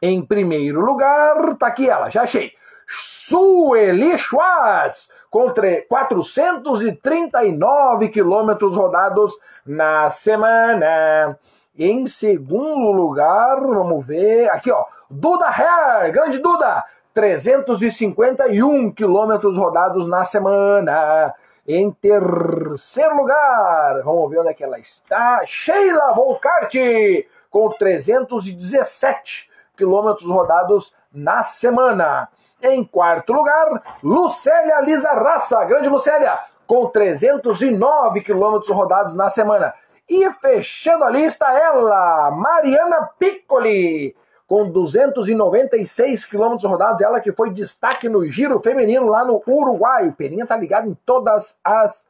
[0.00, 2.52] Em primeiro lugar, tá aqui ela, já achei.
[2.86, 5.50] Sueli Schwartz, com
[5.88, 9.32] 439 quilômetros rodados
[9.64, 11.38] na semana.
[11.78, 20.22] Em segundo lugar, vamos ver, aqui ó, Duda Herr, grande Duda, 351 quilômetros rodados na
[20.24, 21.34] semana.
[21.66, 26.74] Em terceiro lugar, vamos ver onde é que ela está, Sheila Volkart,
[27.48, 32.28] com 317 quilômetros rodados na semana.
[32.60, 36.36] Em quarto lugar, Lucélia Lisa Raça, grande Lucélia,
[36.66, 39.72] com 309 quilômetros rodados na semana.
[40.08, 44.16] E fechando a lista, ela, Mariana Piccoli,
[44.52, 50.08] com 296 quilômetros rodados, ela que foi destaque no giro feminino lá no Uruguai.
[50.08, 52.06] O Peninha tá ligado em todas as,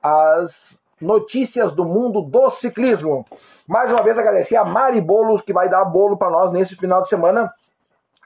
[0.00, 3.26] as notícias do mundo do ciclismo.
[3.66, 7.02] Mais uma vez agradecer a Mari Bolos, que vai dar bolo para nós nesse final
[7.02, 7.52] de semana.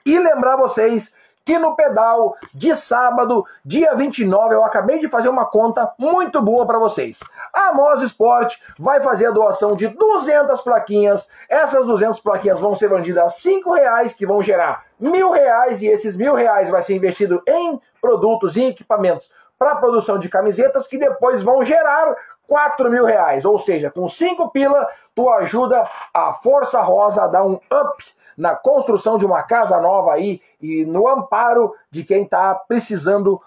[0.05, 1.11] E lembrar vocês
[1.45, 6.67] que no pedal de sábado, dia 29, eu acabei de fazer uma conta muito boa
[6.67, 7.21] para vocês.
[7.53, 11.29] A Mos Sport vai fazer a doação de 200 plaquinhas.
[11.49, 15.87] Essas 200 plaquinhas vão ser vendidas a 5 reais, que vão gerar mil reais, e
[15.87, 20.99] esses mil reais vai ser investido em produtos e equipamentos para produção de camisetas, que
[20.99, 22.15] depois vão gerar
[22.47, 23.45] 4 mil reais.
[23.45, 28.05] Ou seja, com 5 pila, tu ajuda a Força Rosa a dar um up
[28.41, 33.41] na construção de uma casa nova aí e no amparo de quem está precisando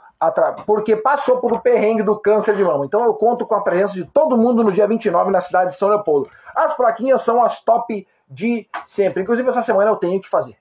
[0.65, 2.85] porque passou por o perrengue do câncer de mama.
[2.85, 5.75] Então eu conto com a presença de todo mundo no dia 29 na cidade de
[5.75, 6.29] São Leopoldo.
[6.55, 9.23] As plaquinhas são as top de sempre.
[9.23, 10.55] Inclusive essa semana eu tenho que fazer.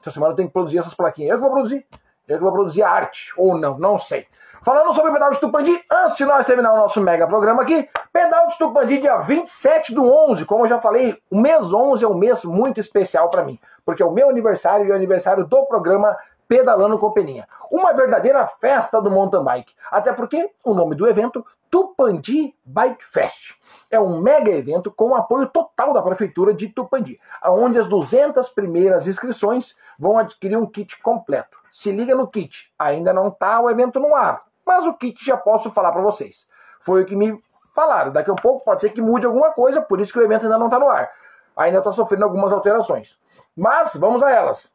[0.00, 1.32] Essa semana eu tenho que produzir essas plaquinhas.
[1.32, 1.84] Eu que vou produzir.
[2.28, 3.32] Eu que vou produzir arte.
[3.36, 4.26] Ou não, não sei.
[4.68, 7.88] Falando sobre o pedal de Tupandi, antes de nós terminar o nosso mega programa aqui,
[8.12, 12.06] pedal de Tupandi dia 27 do 11, como eu já falei, o mês 11 é
[12.06, 15.64] um mês muito especial para mim, porque é o meu aniversário e o aniversário do
[15.64, 16.14] programa
[16.46, 17.48] Pedalando com Peninha.
[17.70, 23.54] Uma verdadeira festa do mountain bike, até porque o nome do evento Tupandi Bike Fest.
[23.90, 29.06] É um mega evento com apoio total da prefeitura de Tupandi, onde as 200 primeiras
[29.06, 31.56] inscrições vão adquirir um kit completo.
[31.72, 35.36] Se liga no kit, ainda não está o evento no ar, mas o kit já
[35.36, 36.46] posso falar para vocês.
[36.80, 37.42] Foi o que me
[37.74, 38.12] falaram.
[38.12, 40.58] Daqui a pouco pode ser que mude alguma coisa, por isso que o evento ainda
[40.58, 41.10] não está no ar.
[41.56, 43.18] Ainda está sofrendo algumas alterações.
[43.56, 44.70] Mas vamos a elas.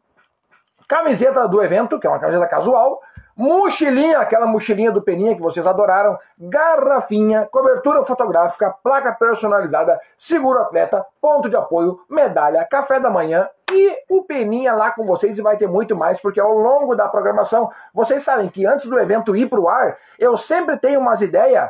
[0.88, 3.00] Camiseta do evento, que é uma camiseta casual.
[3.36, 6.17] Mochilinha, aquela mochilinha do Peninha que vocês adoraram.
[6.38, 13.97] Garrafinha, cobertura fotográfica, placa personalizada, seguro atleta, ponto de apoio, medalha, café da manhã e
[14.07, 17.71] o Peninha lá com vocês e vai ter muito mais, porque ao longo da programação,
[17.93, 21.69] vocês sabem que antes do evento ir pro ar, eu sempre tenho umas ideias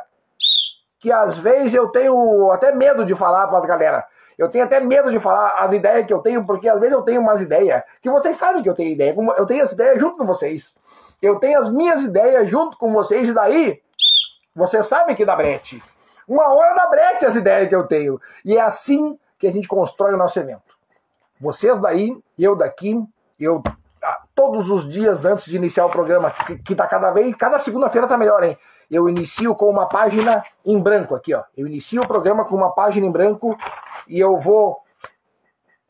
[1.00, 4.06] que às vezes eu tenho até medo de falar para a galera.
[4.38, 7.02] Eu tenho até medo de falar as ideias que eu tenho, porque às vezes eu
[7.02, 9.16] tenho umas ideias que vocês sabem que eu tenho ideia.
[9.38, 10.76] Eu tenho as ideias junto com vocês.
[11.22, 13.82] Eu tenho as minhas ideias junto com vocês, e daí
[14.56, 15.82] vocês sabem que dá brete.
[16.28, 18.20] Uma hora dá brete as ideias que eu tenho.
[18.44, 20.78] E é assim que a gente constrói o nosso evento.
[21.40, 23.02] Vocês daí, eu daqui,
[23.40, 23.62] eu
[24.02, 27.58] ah, todos os dias antes de iniciar o programa, que, que tá cada vez, cada
[27.58, 28.58] segunda-feira tá melhor, hein?
[28.90, 31.44] Eu inicio com uma página em branco aqui, ó.
[31.56, 33.58] Eu inicio o programa com uma página em branco
[34.08, 34.82] e eu vou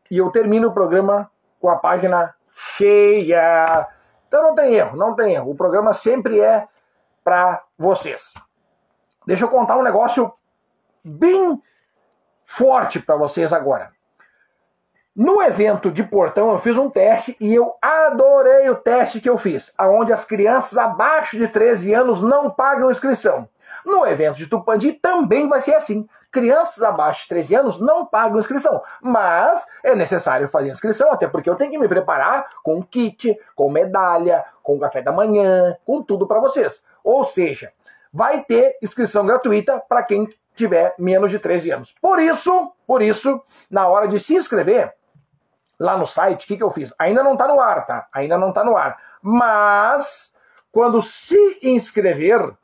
[0.09, 1.29] e eu termino o programa
[1.59, 3.87] com a página cheia.
[4.27, 5.51] Então não tem erro, não tem erro.
[5.51, 6.67] O programa sempre é
[7.23, 8.33] para vocês.
[9.25, 10.31] Deixa eu contar um negócio
[11.03, 11.61] bem
[12.43, 13.91] forte para vocês agora.
[15.15, 19.37] No evento de Portão eu fiz um teste e eu adorei o teste que eu
[19.37, 23.47] fiz, aonde as crianças abaixo de 13 anos não pagam inscrição.
[23.85, 26.07] No evento de Tupandi também vai ser assim.
[26.31, 31.47] Crianças abaixo de 13 anos não pagam inscrição, mas é necessário fazer inscrição, até porque
[31.47, 36.25] eu tenho que me preparar com kit, com medalha, com café da manhã, com tudo
[36.25, 36.81] para vocês.
[37.03, 37.71] Ou seja,
[38.11, 41.95] vai ter inscrição gratuita para quem tiver menos de 13 anos.
[42.01, 44.91] Por isso, por isso, na hora de se inscrever
[45.79, 46.93] lá no site, o que, que eu fiz?
[46.97, 48.07] Ainda não está no ar, tá?
[48.13, 48.97] Ainda não está no ar.
[49.21, 50.33] Mas,
[50.71, 52.55] quando se inscrever,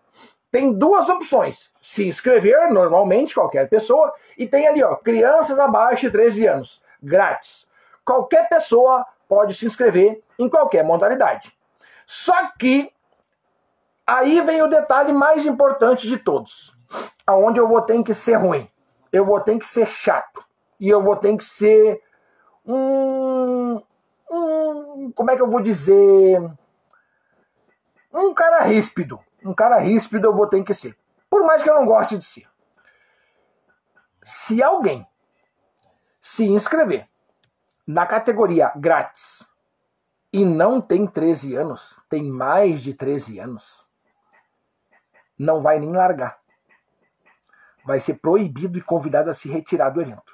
[0.51, 1.69] tem duas opções.
[1.81, 7.67] Se inscrever, normalmente, qualquer pessoa, e tem ali, ó, crianças abaixo de 13 anos, grátis.
[8.05, 11.53] Qualquer pessoa pode se inscrever em qualquer modalidade.
[12.05, 12.91] Só que
[14.05, 16.77] aí vem o detalhe mais importante de todos
[17.29, 18.67] aonde eu vou ter que ser ruim,
[19.11, 20.43] eu vou ter que ser chato
[20.79, 22.01] e eu vou ter que ser
[22.65, 23.81] um,
[24.29, 26.39] um como é que eu vou dizer
[28.13, 30.97] um cara ríspido, um cara ríspido eu vou ter que ser,
[31.29, 32.47] por mais que eu não goste de ser.
[34.23, 35.07] Se alguém
[36.19, 37.07] se inscrever
[37.87, 39.47] na categoria grátis
[40.31, 43.85] e não tem 13 anos, tem mais de 13 anos,
[45.37, 46.39] não vai nem largar
[47.89, 50.31] vai ser proibido e convidado a se retirar do evento.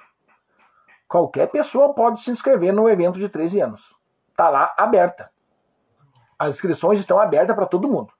[1.08, 3.96] Qualquer pessoa pode se inscrever no evento de 13 anos.
[4.30, 5.30] Está lá aberta.
[6.38, 8.12] As inscrições estão abertas para todo mundo.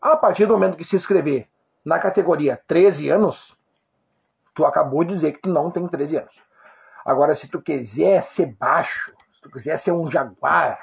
[0.00, 1.48] A partir do momento que se inscrever
[1.84, 3.56] na categoria 13 anos,
[4.54, 6.42] tu acabou de dizer que tu não tem 13 anos.
[7.04, 10.78] Agora, se tu quiser ser baixo, se tu quiser ser um jaguar,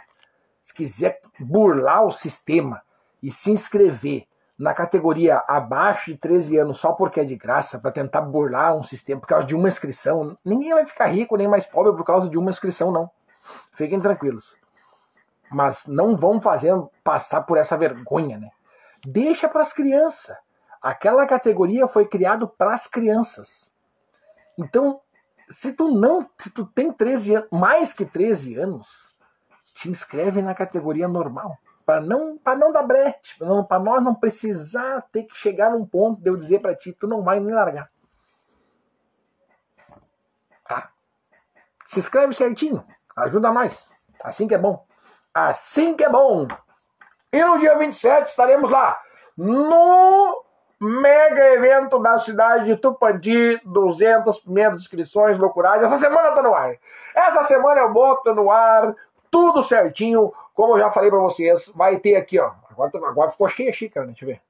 [0.61, 2.81] se quiser burlar o sistema
[3.23, 4.27] e se inscrever
[4.61, 8.83] na categoria abaixo de 13 anos só porque é de graça, para tentar burlar um
[8.83, 12.29] sistema por causa de uma inscrição, ninguém vai ficar rico nem mais pobre por causa
[12.29, 13.09] de uma inscrição, não.
[13.71, 14.55] Fiquem tranquilos.
[15.49, 18.51] Mas não vão fazer passar por essa vergonha, né?
[19.03, 20.37] Deixa para as crianças.
[20.79, 23.71] Aquela categoria foi criado para as crianças.
[24.59, 25.01] Então,
[25.49, 29.09] se tu não, se tu tem 13 anos, mais que 13 anos,
[29.73, 31.57] te inscreve na categoria normal
[31.91, 33.37] para não, para não dar brete,
[33.67, 37.05] para nós não precisar ter que chegar num ponto de eu dizer para ti, tu
[37.05, 37.89] não vai me largar.
[40.63, 40.89] Tá?
[41.87, 42.81] Se inscreve certinho,
[43.13, 43.91] ajuda nós.
[44.23, 44.85] Assim que é bom.
[45.33, 46.47] Assim que é bom.
[47.29, 48.97] E no dia 27 estaremos lá
[49.35, 50.45] no
[50.79, 55.83] mega evento da cidade de Tupandi, 200 primeiras inscrições, loucuragem.
[55.83, 56.73] Essa semana tá no ar.
[57.13, 58.95] Essa semana eu boto no ar
[59.31, 62.51] tudo certinho, como eu já falei para vocês, vai ter aqui, ó.
[62.69, 64.07] Agora, agora ficou cheia a né?
[64.07, 64.41] Deixa eu ver.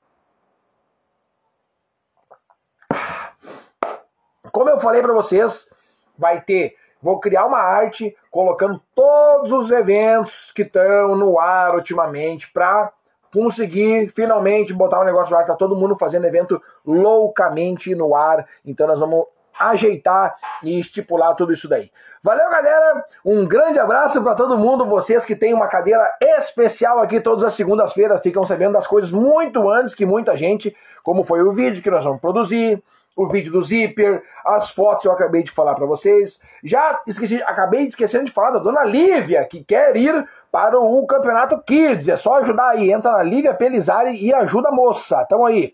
[4.52, 5.70] Como eu falei para vocês,
[6.18, 6.76] vai ter.
[7.02, 12.92] Vou criar uma arte colocando todos os eventos que estão no ar ultimamente para
[13.34, 15.46] conseguir finalmente botar um negócio ar.
[15.46, 18.46] Tá todo mundo fazendo evento loucamente no ar.
[18.66, 19.26] Então nós vamos
[19.60, 21.92] ajeitar e estipular tudo isso daí.
[22.24, 23.04] Valeu, galera.
[23.26, 24.86] Um grande abraço para todo mundo.
[24.86, 29.70] Vocês que têm uma cadeira especial aqui todas as segundas-feiras ficam sabendo das coisas muito
[29.70, 32.82] antes que muita gente, como foi o vídeo que nós vamos produzir,
[33.16, 36.40] o vídeo do Zipper, as fotos eu acabei de falar para vocês.
[36.64, 41.62] Já esqueci, acabei esquecendo de falar da dona Lívia, que quer ir para o Campeonato
[41.62, 42.08] Kids.
[42.08, 42.92] É só ajudar aí.
[42.92, 45.26] Entra na Lívia Pelizari e ajuda a moça.
[45.26, 45.74] Tamo aí.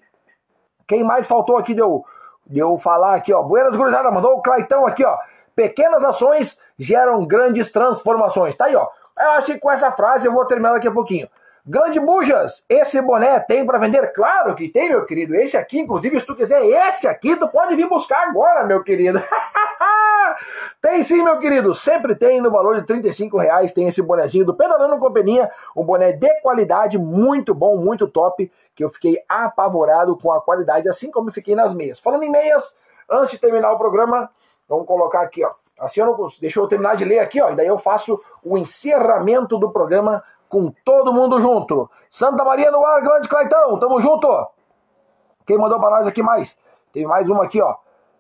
[0.88, 2.06] Quem mais faltou aqui deu
[2.50, 3.42] de eu falar aqui, ó.
[3.44, 5.18] Buenas Gurizada, mandou o Claitão aqui, ó.
[5.56, 8.56] Pequenas ações geram grandes transformações.
[8.56, 8.88] Tá aí, ó.
[9.20, 11.28] Eu acho que com essa frase eu vou terminar daqui a pouquinho.
[11.66, 14.14] Grande Bujas, esse boné tem para vender?
[14.14, 15.36] Claro que tem, meu querido.
[15.36, 19.22] Esse aqui, inclusive, se tu quiser esse aqui, tu pode vir buscar agora, meu querido.
[20.82, 21.74] tem sim, meu querido.
[21.74, 23.72] Sempre tem no valor de 35 reais.
[23.72, 25.52] Tem esse bonezinho do Pedalando Companhia.
[25.76, 28.52] Um boné de qualidade, muito bom, muito top.
[28.76, 32.00] Que eu fiquei apavorado com a qualidade, assim como fiquei nas meias.
[32.00, 32.76] Falando em meias,
[33.10, 34.30] antes de terminar o programa,
[34.68, 35.52] vamos colocar aqui, ó.
[35.80, 37.52] Assim eu não, deixa eu terminar de ler aqui, ó.
[37.52, 41.90] E daí eu faço o encerramento do programa com todo mundo junto.
[42.10, 44.28] Santa Maria no ar, grande Claitão, tamo junto.
[45.46, 46.58] Quem mandou para nós aqui mais?
[46.92, 47.76] Tem mais uma aqui, ó.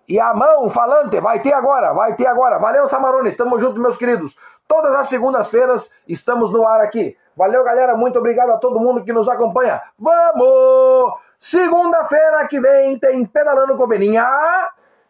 [0.07, 2.57] E a mão falante, vai ter agora, vai ter agora.
[2.57, 4.35] Valeu, Samarone, tamo junto, meus queridos.
[4.67, 7.17] Todas as segundas-feiras estamos no ar aqui.
[7.35, 9.81] Valeu, galera, muito obrigado a todo mundo que nos acompanha.
[9.99, 11.13] Vamos!
[11.39, 14.25] Segunda-feira que vem tem Pedalando com Beninha.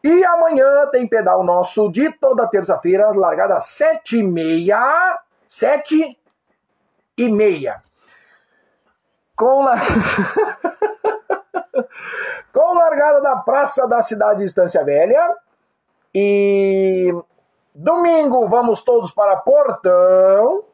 [0.04, 5.20] E amanhã tem pedal nosso de toda terça-feira, largada às sete e meia.
[5.48, 6.18] Sete
[7.18, 7.87] e meia.
[9.38, 9.76] Com, la...
[12.52, 15.36] com largada da Praça da Cidade de Estância Velha.
[16.14, 17.14] E
[17.74, 20.66] domingo vamos todos para Portão.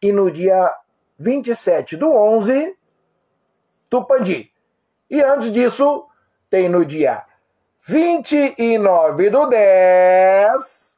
[0.00, 0.74] E no dia
[1.18, 2.74] 27 do 11,
[3.90, 4.50] Tupandi.
[5.10, 6.06] E antes disso,
[6.48, 7.24] tem no dia
[7.82, 10.89] 29 do 10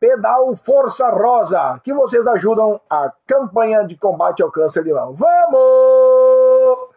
[0.00, 5.12] Pedal Força Rosa, que vocês ajudam a campanha de combate ao câncer de mão.
[5.12, 6.88] Vamos!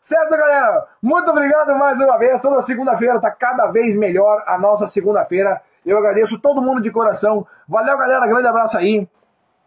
[0.00, 0.86] Certo, galera?
[1.02, 2.40] Muito obrigado mais uma vez.
[2.40, 5.60] Toda segunda-feira tá cada vez melhor a nossa segunda-feira.
[5.84, 7.44] Eu agradeço todo mundo de coração.
[7.68, 8.24] Valeu, galera.
[8.28, 9.08] Grande abraço aí.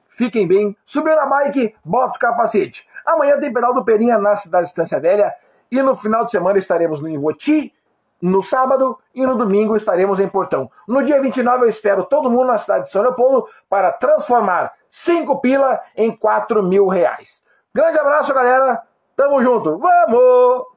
[0.07, 0.73] Fiquem bem.
[0.85, 2.88] Subiu na bike, bota o capacete.
[3.05, 5.35] Amanhã tem pedal do Perinha na cidade de Estância Velha.
[5.69, 7.73] E no final de semana estaremos no Invoti,
[8.22, 10.69] no sábado e no domingo estaremos em Portão.
[10.88, 15.39] No dia 29 eu espero todo mundo na cidade de São Leopoldo para transformar 5
[15.39, 17.41] pila em 4 mil reais.
[17.73, 18.81] Grande abraço, galera.
[19.15, 19.77] Tamo junto.
[19.77, 20.76] Vamos!